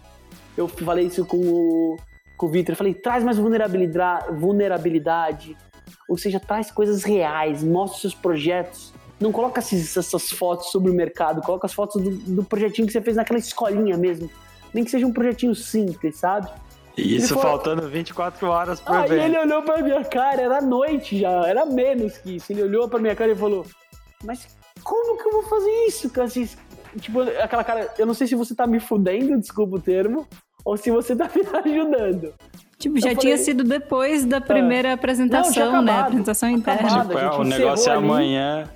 [0.56, 1.98] Eu falei isso com o,
[2.38, 2.74] com o Victor.
[2.74, 5.58] Eu falei, traz mais vulnerabilidade, vulnerabilidade,
[6.08, 8.93] ou seja, traz coisas reais, mostra os seus projetos.
[9.19, 13.02] Não coloca essas fotos sobre o mercado, coloca as fotos do, do projetinho que você
[13.02, 14.30] fez naquela escolinha mesmo.
[14.72, 16.52] Nem que seja um projetinho simples, sabe?
[16.97, 19.21] Isso falou, faltando 24 horas pro aí evento.
[19.21, 22.52] Aí ele olhou pra minha cara, era noite já, era menos que isso.
[22.52, 23.65] Ele olhou pra minha cara e falou:
[24.23, 24.47] Mas
[24.84, 26.58] como que eu vou fazer isso, Cassis?
[26.99, 30.28] Tipo, aquela cara, eu não sei se você tá me fudendo, desculpa o termo,
[30.65, 32.34] ou se você tá me ajudando.
[32.78, 34.93] Tipo, já falei, tinha sido depois da primeira é.
[34.93, 35.99] apresentação, não, né?
[35.99, 36.88] Apresentação interna.
[36.88, 38.69] Acabado, tipo, é, o negócio é amanhã.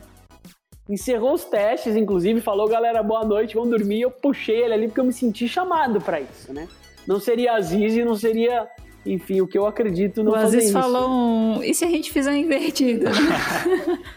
[0.89, 4.02] encerrou os testes, inclusive, falou, galera, boa noite, vamos dormir.
[4.02, 6.67] Eu puxei ele ali porque eu me senti chamado para isso, né?
[7.08, 8.68] Não seria Aziz e não seria,
[9.06, 10.74] enfim, o que eu acredito no O Aziz isso.
[10.74, 11.63] falou um...
[11.63, 13.06] E se a gente fizer invertido?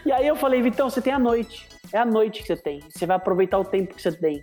[0.05, 1.67] E aí eu falei, Vitão, você tem a noite.
[1.91, 2.79] É a noite que você tem.
[2.89, 4.41] Você vai aproveitar o tempo que você tem.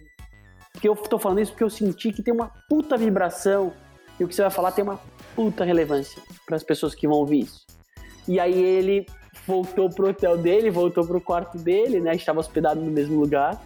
[0.73, 3.73] Porque eu tô falando isso porque eu senti que tem uma puta vibração
[4.19, 5.01] e o que você vai falar tem uma
[5.35, 7.65] puta relevância para as pessoas que vão ouvir isso.
[8.29, 9.07] E aí ele
[9.47, 12.15] voltou pro hotel dele, voltou pro quarto dele, né?
[12.15, 13.61] Estava hospedado no mesmo lugar.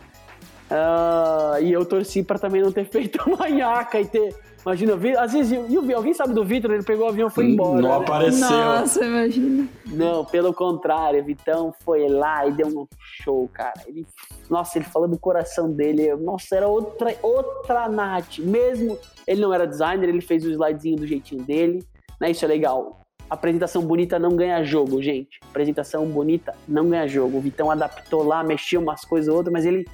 [0.70, 4.34] Ah, e eu torci para também não ter feito uma nhaca e ter.
[4.60, 6.70] Imagina, vi- às vezes, e alguém sabe do Vitor?
[6.72, 7.80] Ele pegou o avião e foi embora.
[7.80, 8.04] Não né?
[8.04, 8.50] apareceu.
[8.50, 9.66] Nossa, imagina.
[9.86, 12.86] Não, pelo contrário, Vitão foi lá e deu um
[13.22, 13.80] show, cara.
[13.86, 14.04] Ele,
[14.50, 16.14] nossa, ele falou do coração dele.
[16.16, 18.46] Nossa, era outra, outra narrativa.
[18.50, 21.82] Mesmo ele não era designer, ele fez o slidezinho do jeitinho dele.
[22.20, 22.32] Né?
[22.32, 23.00] Isso é legal.
[23.30, 25.38] Apresentação bonita não ganha jogo, gente.
[25.48, 27.38] Apresentação bonita não ganha jogo.
[27.38, 29.86] O Vitão adaptou lá, mexeu umas coisas ou outras, mas ele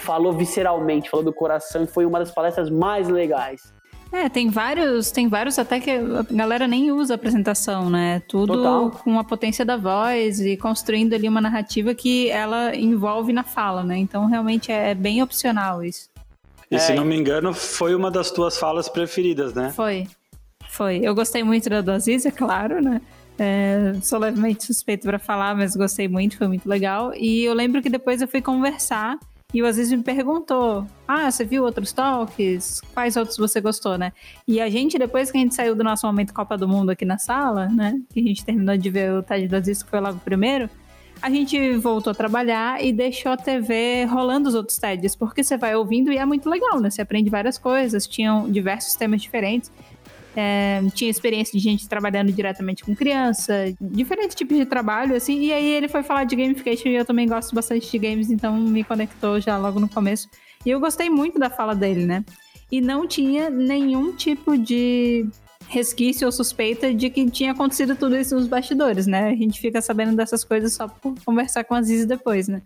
[0.00, 3.72] falou visceralmente, falou do coração e foi uma das palestras mais legais.
[4.12, 8.20] É, tem vários, tem vários até que a galera nem usa apresentação, né?
[8.26, 8.90] Tudo Total.
[8.90, 13.84] com a potência da voz e construindo ali uma narrativa que ela envolve na fala,
[13.84, 13.96] né?
[13.98, 16.08] Então realmente é bem opcional isso.
[16.68, 16.94] E se É.
[16.96, 19.70] não me engano, foi uma das tuas falas preferidas, né?
[19.70, 20.08] Foi,
[20.68, 20.98] foi.
[21.04, 23.00] Eu gostei muito da do Aziz, é claro, né?
[23.38, 27.12] É, sou levemente suspeito pra falar, mas gostei muito, foi muito legal.
[27.14, 29.16] E eu lembro que depois eu fui conversar
[29.52, 32.80] e o Aziz me perguntou: Ah, você viu outros talks?
[32.94, 34.12] Quais outros você gostou, né?
[34.46, 37.04] E a gente, depois que a gente saiu do nosso momento Copa do Mundo aqui
[37.04, 38.00] na sala, né?
[38.12, 40.70] Que a gente terminou de ver o TED do Aziz, que foi logo primeiro.
[41.22, 45.58] A gente voltou a trabalhar e deixou a TV rolando os outros TEDs, porque você
[45.58, 46.88] vai ouvindo e é muito legal, né?
[46.88, 49.70] Você aprende várias coisas, tinham diversos temas diferentes.
[50.36, 55.52] É, tinha experiência de gente trabalhando diretamente com criança, diferentes tipos de trabalho, assim, e
[55.52, 58.84] aí ele foi falar de gamification e eu também gosto bastante de games, então me
[58.84, 60.28] conectou já logo no começo.
[60.64, 62.24] E eu gostei muito da fala dele, né?
[62.70, 65.26] E não tinha nenhum tipo de
[65.66, 69.30] resquício ou suspeita de que tinha acontecido tudo isso nos bastidores, né?
[69.30, 72.62] A gente fica sabendo dessas coisas só por conversar com a Aziz depois, né?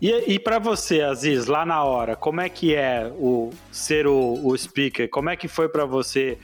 [0.00, 4.40] E, e para você, Aziz, lá na hora, como é que é o ser o,
[4.44, 5.08] o speaker?
[5.10, 6.38] Como é que foi para você?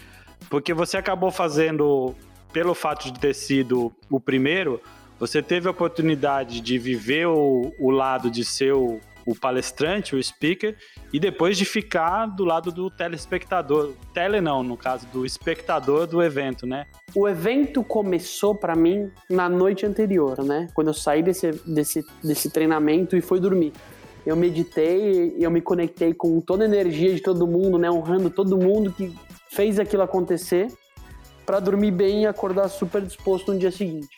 [0.49, 2.15] Porque você acabou fazendo,
[2.53, 4.81] pelo fato de ter sido o primeiro,
[5.19, 10.23] você teve a oportunidade de viver o, o lado de ser o, o palestrante, o
[10.23, 10.77] speaker,
[11.13, 13.93] e depois de ficar do lado do telespectador.
[14.15, 16.87] Tele não, no caso, do espectador do evento, né?
[17.15, 20.69] O evento começou pra mim na noite anterior, né?
[20.75, 23.73] Quando eu saí desse, desse, desse treinamento e fui dormir.
[24.25, 27.91] Eu meditei eu me conectei com toda a energia de todo mundo, né?
[27.91, 29.15] Honrando todo mundo que
[29.51, 30.69] fez aquilo acontecer
[31.45, 34.09] pra dormir bem e acordar super disposto no dia seguinte.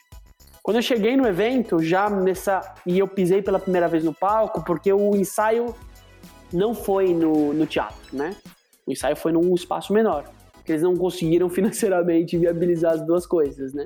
[0.62, 2.75] Quando eu cheguei no evento, já nessa.
[2.85, 5.75] E eu pisei pela primeira vez no palco, porque o ensaio
[6.53, 8.37] não foi no, no teatro, né?
[8.87, 10.25] O ensaio foi num espaço menor.
[10.53, 13.85] Porque eles não conseguiram financeiramente viabilizar as duas coisas, né?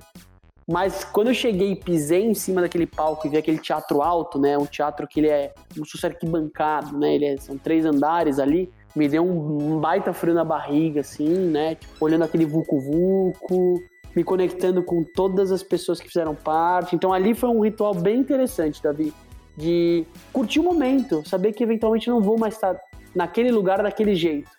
[0.69, 4.39] Mas quando eu cheguei e pisei em cima daquele palco e vi aquele teatro alto,
[4.39, 4.57] né?
[4.57, 7.15] Um teatro que ele é um sucesso arquibancado, né?
[7.15, 8.73] Ele é- são três andares ali.
[8.95, 11.77] Me deu um baita frio na barriga, assim, né?
[11.77, 13.83] Tipo, olhando aquele vucu-vucu,
[14.15, 16.95] me conectando com todas as pessoas que fizeram parte.
[16.95, 19.13] Então ali foi um ritual bem interessante, Davi,
[19.57, 22.79] de curtir o momento, saber que eventualmente não vou mais estar
[23.15, 24.51] naquele lugar daquele jeito.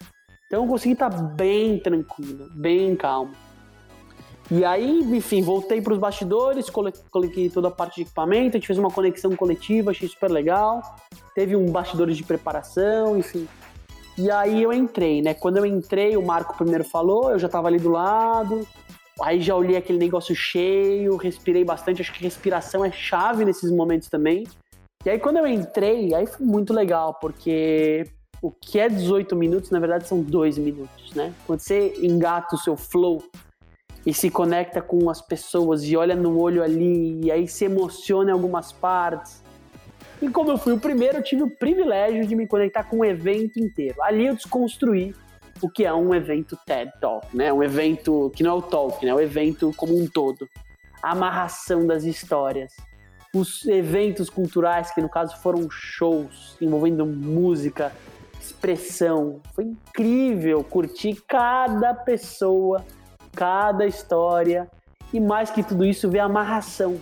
[0.48, 3.32] Então eu consegui estar bem tranquilo, bem calmo.
[4.52, 8.68] E aí, enfim, voltei para os bastidores, coloquei toda a parte de equipamento, a gente
[8.68, 10.82] fez uma conexão coletiva, achei super legal.
[11.34, 13.48] Teve um bastidores de preparação, enfim.
[14.18, 15.34] E aí eu entrei, né?
[15.34, 18.68] Quando eu entrei, o Marco primeiro falou, eu já estava ali do lado.
[19.22, 22.02] Aí já olhei aquele negócio cheio, respirei bastante.
[22.02, 24.46] Acho que respiração é chave nesses momentos também.
[25.06, 28.06] E aí quando eu entrei, aí foi muito legal, porque
[28.42, 31.34] o que é 18 minutos, na verdade, são dois minutos, né?
[31.46, 33.24] Quando você engata o seu flow
[34.06, 38.32] e se conecta com as pessoas e olha no olho ali, e aí se emociona
[38.32, 39.42] em algumas partes.
[40.24, 43.06] E como eu fui o primeiro, eu tive o privilégio de me conectar com o
[43.06, 44.02] evento inteiro.
[44.02, 45.14] Ali eu desconstruí
[45.62, 47.52] o que é um evento TED Talk, né?
[47.52, 49.12] Um evento que não é o talk, né?
[49.12, 50.48] É o evento como um todo.
[51.02, 52.74] A amarração das histórias.
[53.36, 57.92] Os eventos culturais, que no caso foram shows envolvendo música,
[58.40, 59.42] expressão.
[59.54, 62.86] Foi incrível curtir cada pessoa,
[63.36, 64.70] cada história.
[65.12, 66.98] E mais que tudo isso, ver a amarração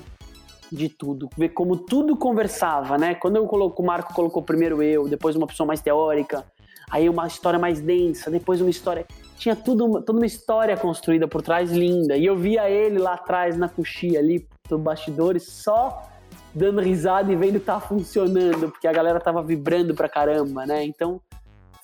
[0.71, 3.13] de tudo, ver como tudo conversava, né?
[3.15, 6.45] Quando eu coloco, o Marco colocou primeiro eu, depois uma pessoa mais teórica,
[6.89, 9.05] aí uma história mais densa, depois uma história.
[9.37, 12.15] Tinha tudo, toda uma história construída por trás linda.
[12.15, 16.09] E eu via ele lá atrás na coxia ali, do bastidores, só
[16.53, 20.83] dando risada e vendo tava funcionando, porque a galera tava vibrando pra caramba, né?
[20.85, 21.19] Então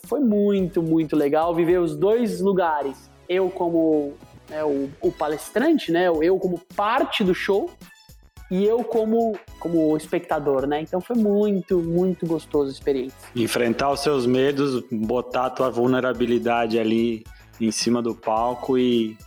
[0.06, 3.10] foi muito, muito legal viver os dois lugares.
[3.28, 4.14] Eu como
[4.50, 6.08] né, o, o, palestrante, né?
[6.08, 7.70] Eu como parte do show
[8.50, 10.82] e eu como, como espectador, né?
[10.82, 13.18] Então foi muito, muito gostoso a experiência.
[13.36, 17.26] Enfrentar os seus medos, botar a tua vulnerabilidade ali
[17.60, 19.18] em cima do palco e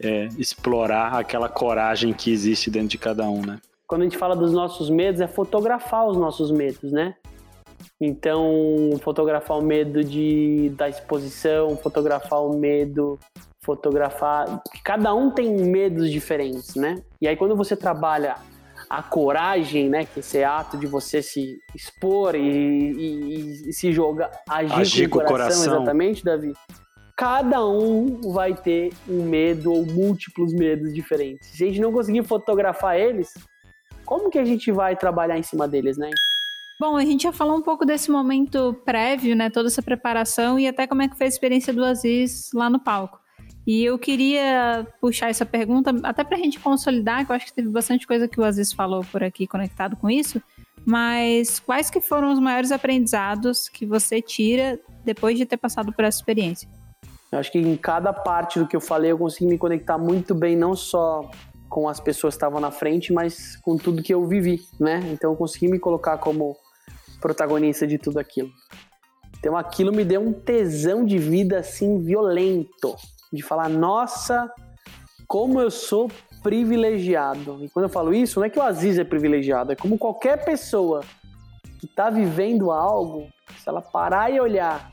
[0.00, 3.60] é, explorar aquela coragem que existe dentro de cada um, né?
[3.86, 7.14] Quando a gente fala dos nossos medos, é fotografar os nossos medos, né?
[8.00, 13.18] Então, fotografar o medo de, da exposição, fotografar o medo,
[13.66, 14.62] fotografar.
[14.84, 17.02] Cada um tem medos diferentes, né?
[17.20, 18.36] E aí, quando você trabalha
[18.88, 20.04] a coragem, né?
[20.04, 25.18] Que esse ato de você se expor e, e, e se jogar, agir, agir com
[25.18, 26.52] o coração, coração, exatamente, Davi.
[27.16, 31.48] Cada um vai ter um medo ou múltiplos medos diferentes.
[31.48, 33.32] Se a gente não conseguir fotografar eles,
[34.04, 36.10] como que a gente vai trabalhar em cima deles, né?
[36.78, 39.48] Bom, a gente já falou um pouco desse momento prévio, né?
[39.48, 42.78] Toda essa preparação e até como é que foi a experiência do Aziz lá no
[42.78, 43.18] palco.
[43.66, 47.52] E eu queria puxar essa pergunta até para a gente consolidar, que eu acho que
[47.52, 50.40] teve bastante coisa que o Aziz falou por aqui conectado com isso.
[50.84, 56.04] Mas quais que foram os maiores aprendizados que você tira depois de ter passado por
[56.04, 56.68] essa experiência?
[57.32, 60.32] Eu acho que em cada parte do que eu falei eu consegui me conectar muito
[60.32, 61.28] bem, não só
[61.68, 65.00] com as pessoas que estavam na frente, mas com tudo que eu vivi, né?
[65.12, 66.56] Então eu consegui me colocar como
[67.20, 68.50] protagonista de tudo aquilo.
[69.40, 72.94] Então aquilo me deu um tesão de vida assim violento,
[73.36, 74.50] de falar, nossa,
[75.26, 76.10] como eu sou
[76.42, 77.62] privilegiado.
[77.62, 80.44] E quando eu falo isso, não é que o Aziz é privilegiado, é como qualquer
[80.44, 81.02] pessoa
[81.78, 84.92] que está vivendo algo, se ela parar e olhar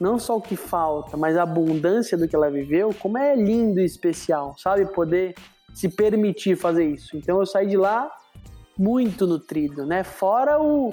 [0.00, 3.80] não só o que falta, mas a abundância do que ela viveu, como é lindo
[3.80, 4.84] e especial, sabe?
[4.86, 5.34] Poder
[5.74, 7.16] se permitir fazer isso.
[7.16, 8.10] Então eu saí de lá
[8.78, 10.04] muito nutrido, né?
[10.04, 10.92] Fora o,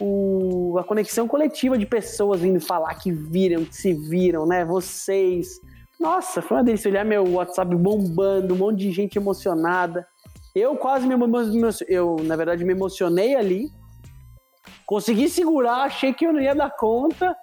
[0.00, 4.64] o, a conexão coletiva de pessoas vindo falar que viram, que se viram, né?
[4.64, 5.60] Vocês.
[6.02, 10.04] Nossa, foi uma delícia olhar meu WhatsApp bombando, um monte de gente emocionada.
[10.52, 11.14] Eu quase me
[11.86, 13.70] eu na verdade me emocionei ali.
[14.84, 17.36] Consegui segurar, achei que eu não ia dar conta,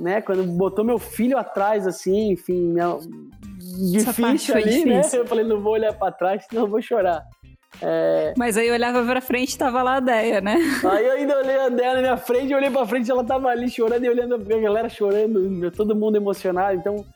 [0.00, 0.20] né?
[0.20, 2.98] Quando botou meu filho atrás assim, enfim, minha,
[3.92, 5.00] difícil ali, né?
[5.00, 5.18] difícil.
[5.18, 5.24] né?
[5.24, 7.22] Eu falei, não vou olhar para trás, senão eu vou chorar.
[7.80, 8.34] É...
[8.36, 10.56] Mas aí eu olhava pra frente e tava lá a Deia, né?
[10.90, 13.48] Aí eu ainda olhei a Deia na minha frente, eu olhei pra frente ela tava
[13.48, 16.76] ali chorando e olhando a galera chorando, todo mundo emocionado.
[16.76, 17.06] Então,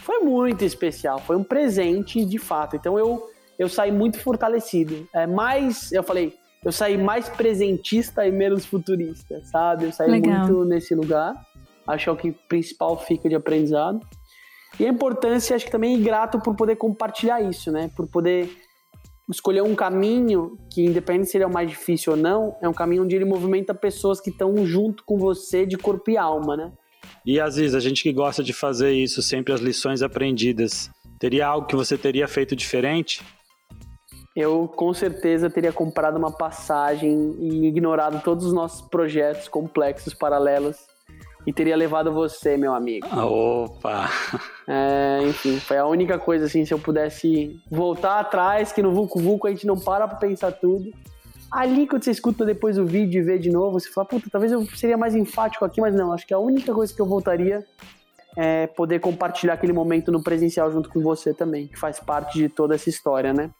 [0.00, 2.76] foi muito especial, foi um presente de fato.
[2.76, 3.22] Então eu,
[3.58, 5.08] eu saí muito fortalecido.
[5.12, 6.34] É mais, eu falei,
[6.64, 9.86] eu saí mais presentista e menos futurista, sabe?
[9.86, 10.46] Eu saí Legal.
[10.46, 11.34] muito nesse lugar.
[11.86, 14.00] Acho que é o principal fica de aprendizado.
[14.78, 17.90] E a importância, acho que também é grato por poder compartilhar isso, né?
[17.96, 18.50] Por poder
[19.30, 22.72] escolher um caminho que, independente se ele é o mais difícil ou não, é um
[22.72, 26.72] caminho onde ele movimenta pessoas que estão junto com você de corpo e alma, né?
[27.24, 31.66] E Aziz, a gente que gosta de fazer isso, sempre as lições aprendidas, teria algo
[31.66, 33.22] que você teria feito diferente?
[34.34, 40.76] Eu com certeza teria comprado uma passagem e ignorado todos os nossos projetos complexos paralelos
[41.46, 43.06] e teria levado você, meu amigo.
[43.10, 44.08] Ah, opa!
[44.68, 49.18] É, enfim, foi a única coisa assim, se eu pudesse voltar atrás, que no Vulco
[49.18, 50.90] Vulco a gente não para pra pensar tudo.
[51.52, 54.52] Ali, quando você escuta depois o vídeo e vê de novo, você fala, puta, talvez
[54.52, 57.64] eu seria mais enfático aqui, mas não, acho que a única coisa que eu voltaria
[58.36, 62.48] é poder compartilhar aquele momento no presencial junto com você também, que faz parte de
[62.48, 63.50] toda essa história, né?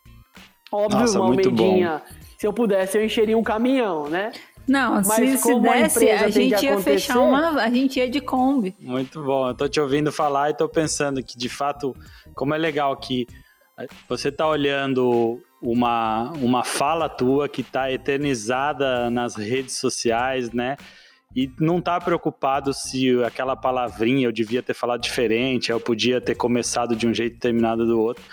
[0.71, 2.01] Óbvio, Nossa, uma Almeidinha,
[2.39, 4.31] se eu pudesse, eu encheria um caminhão, né?
[4.69, 7.61] Não, Mas se, se desse, a, a gente ia fechar uma.
[7.61, 8.77] A gente ia de Kombi.
[8.79, 9.49] Muito bom.
[9.49, 11.93] Eu tô te ouvindo falar e tô pensando que, de fato,
[12.37, 13.27] como é legal que
[14.09, 20.77] você tá olhando uma, uma fala tua que tá eternizada nas redes sociais, né?
[21.35, 26.35] E não tá preocupado se aquela palavrinha eu devia ter falado diferente, eu podia ter
[26.35, 28.25] começado de um jeito e terminado do outro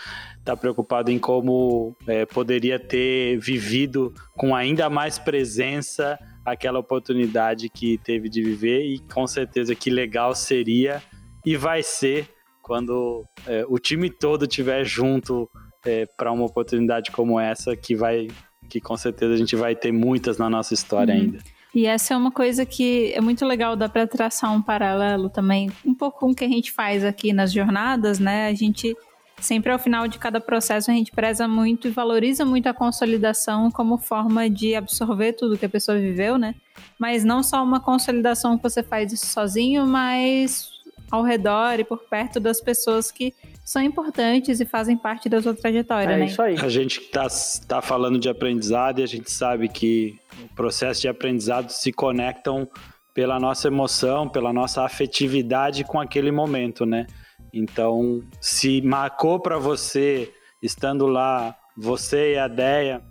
[0.48, 7.98] está preocupado em como é, poderia ter vivido com ainda mais presença aquela oportunidade que
[7.98, 11.04] teve de viver e com certeza que legal seria
[11.46, 12.30] e vai ser
[12.62, 15.50] quando é, o time todo estiver junto
[15.88, 18.28] é, para uma oportunidade como essa que vai
[18.70, 21.22] que com certeza a gente vai ter muitas na nossa história uhum.
[21.22, 21.40] ainda.
[21.74, 25.72] E essa é uma coisa que é muito legal, dá para traçar um paralelo também,
[25.86, 28.48] um pouco com o que a gente faz aqui nas jornadas, né?
[28.48, 28.96] A gente
[29.40, 33.70] sempre ao final de cada processo a gente preza muito e valoriza muito a consolidação
[33.70, 36.56] como forma de absorver tudo que a pessoa viveu, né?
[37.00, 40.70] Mas não só uma consolidação que você faz isso sozinho, mas
[41.10, 43.34] ao redor e por perto das pessoas que
[43.64, 46.26] são importantes e fazem parte da sua trajetória, é né?
[46.26, 46.56] isso aí.
[46.60, 47.28] A gente está
[47.68, 52.68] tá falando de aprendizado e a gente sabe que o processo de aprendizado se conectam
[53.14, 57.08] pela nossa emoção, pela nossa afetividade com aquele momento, né?
[57.52, 60.32] Então, se marcou para você
[60.62, 63.02] estando lá, você e a Deia,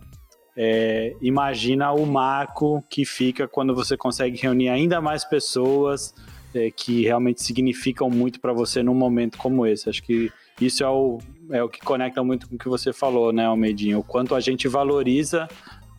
[0.56, 6.14] é, imagina o marco que fica quando você consegue reunir ainda mais pessoas
[6.54, 9.88] é, que realmente significam muito para você num momento como esse.
[9.88, 10.30] Acho que
[10.60, 11.18] isso é o,
[11.50, 13.98] é o que conecta muito com o que você falou, né, Almedinho?
[13.98, 15.48] O quanto a gente valoriza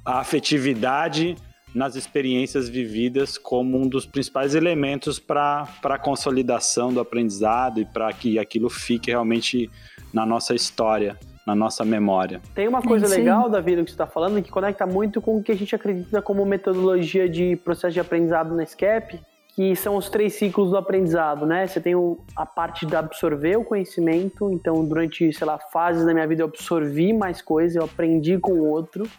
[0.06, 1.36] a afetividade
[1.76, 8.12] nas experiências vividas como um dos principais elementos para a consolidação do aprendizado e para
[8.14, 9.70] que aquilo fique realmente
[10.14, 12.42] na nossa história, na nossa memória.
[12.56, 15.44] Tem uma coisa legal, Davi, do que você está falando, que conecta muito com o
[15.44, 19.20] que a gente acredita como metodologia de processo de aprendizado na SCAP,
[19.58, 21.66] que são os três ciclos do aprendizado, né?
[21.66, 26.14] Você tem o, a parte de absorver o conhecimento, então durante, sei lá, fases da
[26.14, 29.10] minha vida eu absorvi mais coisas, eu aprendi com o outro.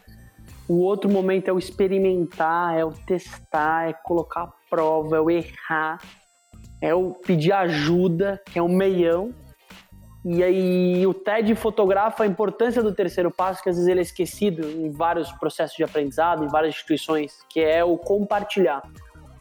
[0.68, 5.28] O outro momento é o experimentar, é o testar, é colocar a prova, é o
[5.28, 5.98] errar,
[6.80, 9.34] é o pedir ajuda, que é o meião.
[10.24, 14.02] E aí o TED fotografa a importância do terceiro passo, que às vezes ele é
[14.04, 18.82] esquecido em vários processos de aprendizado, em várias instituições, que é o compartilhar.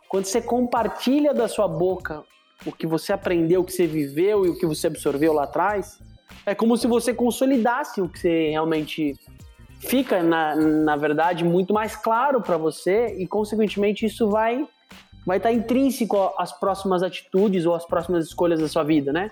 [0.09, 2.23] Quando você compartilha da sua boca
[2.65, 5.99] o que você aprendeu, o que você viveu e o que você absorveu lá atrás,
[6.45, 9.13] é como se você consolidasse o que você realmente
[9.79, 14.67] fica, na, na verdade, muito mais claro para você e, consequentemente, isso vai
[15.25, 19.29] vai estar tá intrínseco às próximas atitudes ou às próximas escolhas da sua vida, né?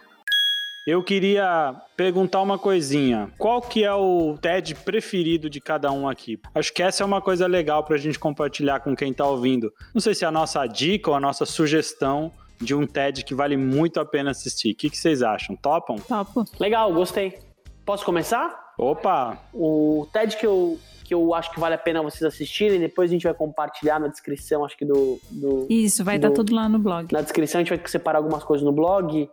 [0.86, 3.34] Eu queria perguntar uma coisinha.
[3.40, 6.40] Qual que é o TED preferido de cada um aqui?
[6.54, 9.74] Acho que essa é uma coisa legal para a gente compartilhar com quem está ouvindo.
[9.96, 12.32] Não sei se é a nossa dica ou a nossa sugestão
[12.62, 14.74] de um TED que vale muito a pena assistir.
[14.74, 15.56] O que, que vocês acham?
[15.56, 15.96] Topam?
[15.96, 16.46] Topo.
[16.60, 17.40] Legal, gostei.
[17.84, 18.74] Posso começar?
[18.78, 19.40] Opa!
[19.52, 23.14] O TED que eu, que eu acho que vale a pena vocês assistirem, depois a
[23.14, 25.20] gente vai compartilhar na descrição, acho que do.
[25.32, 27.12] do Isso, vai estar tá tudo lá no blog.
[27.12, 29.28] Na descrição a gente vai separar algumas coisas no blog.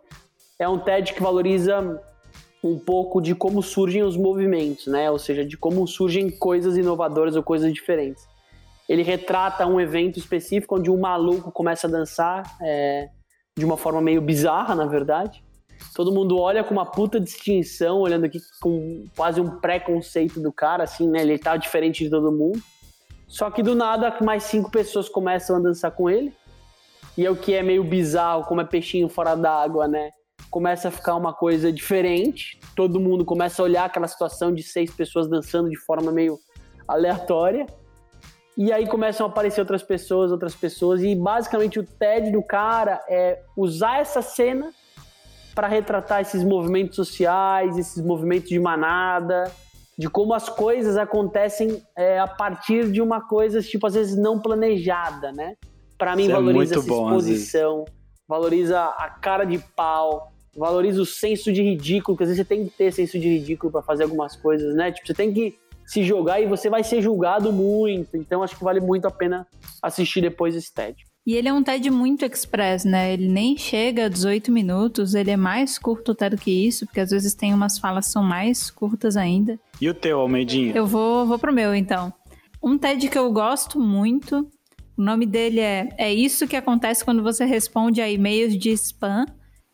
[0.59, 2.01] É um TED que valoriza
[2.63, 5.11] um pouco de como surgem os movimentos, né?
[5.11, 8.25] Ou seja, de como surgem coisas inovadoras ou coisas diferentes.
[8.87, 13.09] Ele retrata um evento específico onde um maluco começa a dançar é,
[13.57, 15.43] de uma forma meio bizarra, na verdade.
[15.93, 20.83] Todo mundo olha com uma puta distinção, olhando aqui com quase um preconceito do cara,
[20.83, 21.21] assim, né?
[21.21, 22.61] Ele tá diferente de todo mundo.
[23.27, 26.33] Só que do nada, mais cinco pessoas começam a dançar com ele.
[27.17, 30.11] E é o que é meio bizarro, como é peixinho fora d'água, né?
[30.53, 32.59] Começa a ficar uma coisa diferente.
[32.75, 36.37] Todo mundo começa a olhar aquela situação de seis pessoas dançando de forma meio
[36.87, 37.65] aleatória.
[38.55, 41.01] E aí começam a aparecer outras pessoas, outras pessoas.
[41.01, 44.71] E basicamente o TED do cara é usar essa cena
[45.55, 49.51] para retratar esses movimentos sociais, esses movimentos de manada,
[49.97, 54.39] de como as coisas acontecem é, a partir de uma coisa, tipo, às vezes não
[54.39, 55.55] planejada, né?
[55.97, 57.85] Para mim, Isso é valoriza é essa bom, exposição,
[58.27, 62.65] valoriza a cara de pau, valoriza o senso de ridículo, porque às vezes você tem
[62.65, 64.91] que ter senso de ridículo para fazer algumas coisas, né?
[64.91, 68.15] Tipo, você tem que se jogar e você vai ser julgado muito.
[68.15, 69.47] Então, acho que vale muito a pena
[69.81, 70.95] assistir depois esse TED.
[71.25, 73.13] E ele é um TED muito express, né?
[73.13, 76.99] Ele nem chega a 18 minutos, ele é mais curto até do que isso, porque
[76.99, 79.57] às vezes tem umas falas que são mais curtas ainda.
[79.79, 80.75] E o teu, Almeidinho?
[80.75, 82.13] Eu vou, vou pro meu, então.
[82.61, 84.45] Um TED que eu gosto muito,
[84.97, 89.25] o nome dele é É Isso que Acontece Quando Você Responde a E-mails de Spam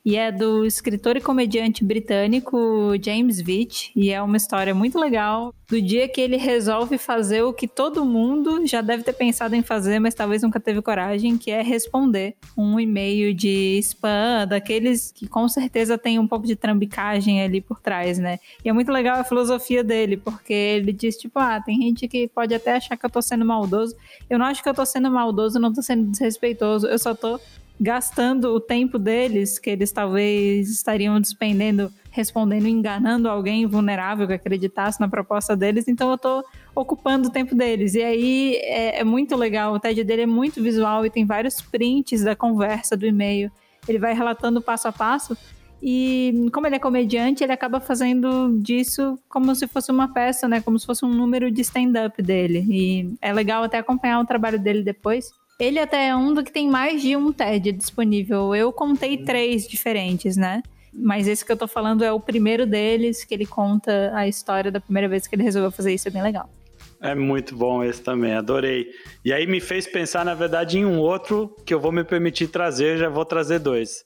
[0.10, 5.54] e é do escritor e comediante britânico James Vitt, e é uma história muito legal
[5.68, 9.62] do dia que ele resolve fazer o que todo mundo já deve ter pensado em
[9.62, 15.28] fazer, mas talvez nunca teve coragem, que é responder um e-mail de spam, daqueles que
[15.28, 18.40] com certeza tem um pouco de trambicagem ali por trás, né?
[18.66, 22.28] E é muito legal a filosofia dele, porque ele diz, tipo, ah, tem gente que
[22.28, 23.96] pode até achar que eu tô sendo maldoso.
[24.28, 27.40] Eu não acho que eu tô sendo maldoso, não tô sendo desrespeitoso, eu só tô
[27.80, 35.00] gastando o tempo deles, que eles talvez estariam despendendo, respondendo, enganando alguém vulnerável que acreditasse
[35.00, 36.44] na proposta deles, então eu estou
[36.76, 37.96] ocupando o tempo deles.
[37.96, 41.62] E aí é, é, muito legal, o TED dele é muito visual e tem vários
[41.62, 43.50] prints da conversa, do e-mail.
[43.88, 45.38] Ele vai relatando passo a passo.
[45.82, 50.60] E como ele é comediante, ele acaba fazendo disso como se fosse uma peça, né?
[50.60, 52.66] Como se fosse um número de stand-up dele.
[52.70, 55.32] E é legal até acompanhar o trabalho dele depois.
[55.60, 58.56] Ele até é um do que tem mais de um TED disponível.
[58.56, 60.64] Eu contei três diferentes, né?
[60.94, 64.72] Mas esse que eu tô falando é o primeiro deles, que ele conta a história
[64.72, 66.08] da primeira vez que ele resolveu fazer isso.
[66.08, 66.50] É bem legal.
[67.02, 68.88] É muito bom esse também, adorei.
[69.24, 72.48] E aí me fez pensar, na verdade, em um outro que eu vou me permitir
[72.48, 74.04] trazer, já vou trazer dois.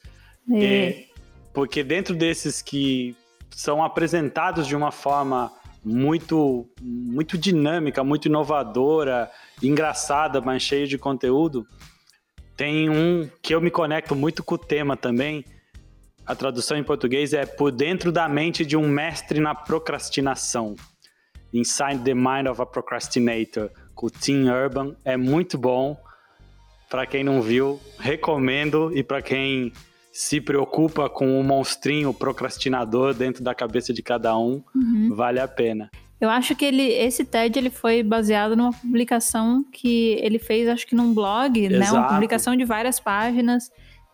[0.51, 1.05] É,
[1.53, 3.15] porque dentro desses que
[3.51, 5.51] são apresentados de uma forma
[5.83, 9.29] muito, muito dinâmica, muito inovadora,
[9.61, 11.65] engraçada, mas cheio de conteúdo.
[12.55, 15.43] Tem um que eu me conecto muito com o tema também.
[16.25, 20.75] A tradução em português é Por Dentro da Mente de um Mestre na Procrastinação.
[21.53, 24.95] Inside the Mind of a Procrastinator, com o Tim Urban.
[25.03, 26.01] É muito bom.
[26.89, 28.91] Para quem não viu, recomendo.
[28.95, 29.73] E para quem
[30.13, 35.09] se preocupa com o monstrinho procrastinador dentro da cabeça de cada um, uhum.
[35.11, 35.89] vale a pena.
[36.21, 40.85] Eu acho que ele, esse TED ele foi baseado numa publicação que ele fez, acho
[40.85, 41.79] que num blog, Exato.
[41.79, 41.91] né?
[41.91, 43.71] Uma publicação de várias páginas.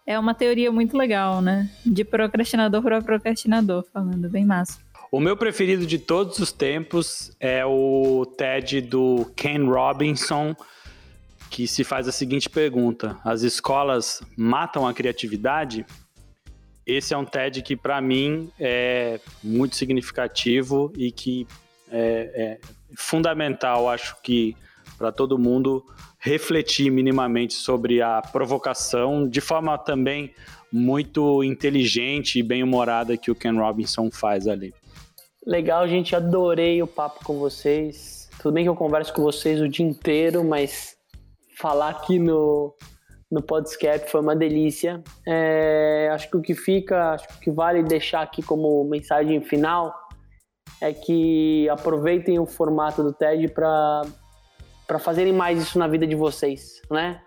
[0.07, 1.69] É uma teoria muito legal, né?
[1.85, 4.79] De procrastinador para procrastinador, falando bem massa.
[5.11, 10.55] O meu preferido de todos os tempos é o TED do Ken Robinson,
[11.49, 15.85] que se faz a seguinte pergunta: as escolas matam a criatividade?
[16.85, 21.45] Esse é um TED que, para mim, é muito significativo e que
[21.91, 22.59] é, é
[22.97, 24.55] fundamental, acho que,
[24.97, 25.85] para todo mundo
[26.17, 30.33] refletir minimamente sobre a provocação, de forma também
[30.71, 34.73] muito inteligente e bem-humorada que o Ken Robinson faz ali.
[35.45, 38.29] Legal, gente, adorei o papo com vocês.
[38.41, 40.98] Tudo bem que eu converso com vocês o dia inteiro, mas
[41.59, 42.73] falar aqui no,
[43.29, 45.03] no podcast foi uma delícia.
[45.27, 49.93] É, acho que o que fica, acho que vale deixar aqui como mensagem final
[50.81, 54.01] é que aproveitem o formato do TED para
[54.87, 57.21] para fazerem mais isso na vida de vocês, né?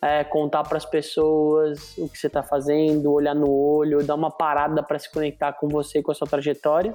[0.00, 4.30] É, contar para as pessoas o que você está fazendo, olhar no olho, dar uma
[4.30, 6.94] parada para se conectar com você e com a sua trajetória.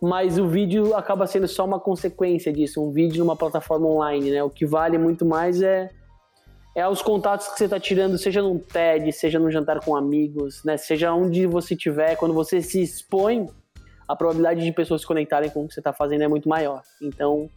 [0.00, 4.42] Mas o vídeo acaba sendo só uma consequência disso, um vídeo numa plataforma online, né?
[4.42, 5.90] O que vale muito mais é
[6.74, 10.62] é os contatos que você está tirando, seja num TED, seja num jantar com amigos,
[10.62, 10.76] né?
[10.76, 13.48] Seja onde você estiver, quando você se expõe,
[14.06, 16.82] a probabilidade de pessoas se conectarem com o que você está fazendo é muito maior.
[17.02, 17.50] Então,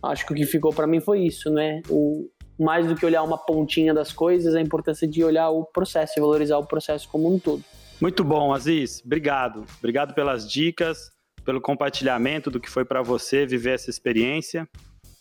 [0.00, 1.82] acho que o que ficou para mim foi isso, né?
[1.90, 2.30] O,
[2.60, 6.20] mais do que olhar uma pontinha das coisas, a importância de olhar o processo e
[6.20, 7.64] valorizar o processo como um todo.
[8.00, 9.02] Muito bom, Aziz.
[9.04, 9.64] Obrigado.
[9.78, 11.10] Obrigado pelas dicas,
[11.44, 14.68] pelo compartilhamento do que foi para você viver essa experiência.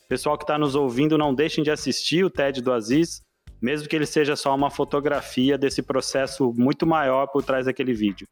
[0.08, 3.22] Pessoal que está nos ouvindo, não deixem de assistir o TED do Aziz
[3.62, 8.28] mesmo que ele seja só uma fotografia desse processo muito maior por trás daquele vídeo.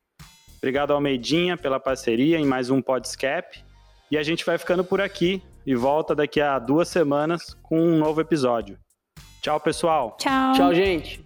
[0.57, 3.63] Obrigado ao Meidinha pela parceria em mais um Podscap.
[4.09, 7.97] E a gente vai ficando por aqui e volta daqui a duas semanas com um
[7.97, 8.79] novo episódio.
[9.41, 10.15] Tchau, pessoal.
[10.17, 10.53] Tchau.
[10.53, 11.23] Tchau, gente.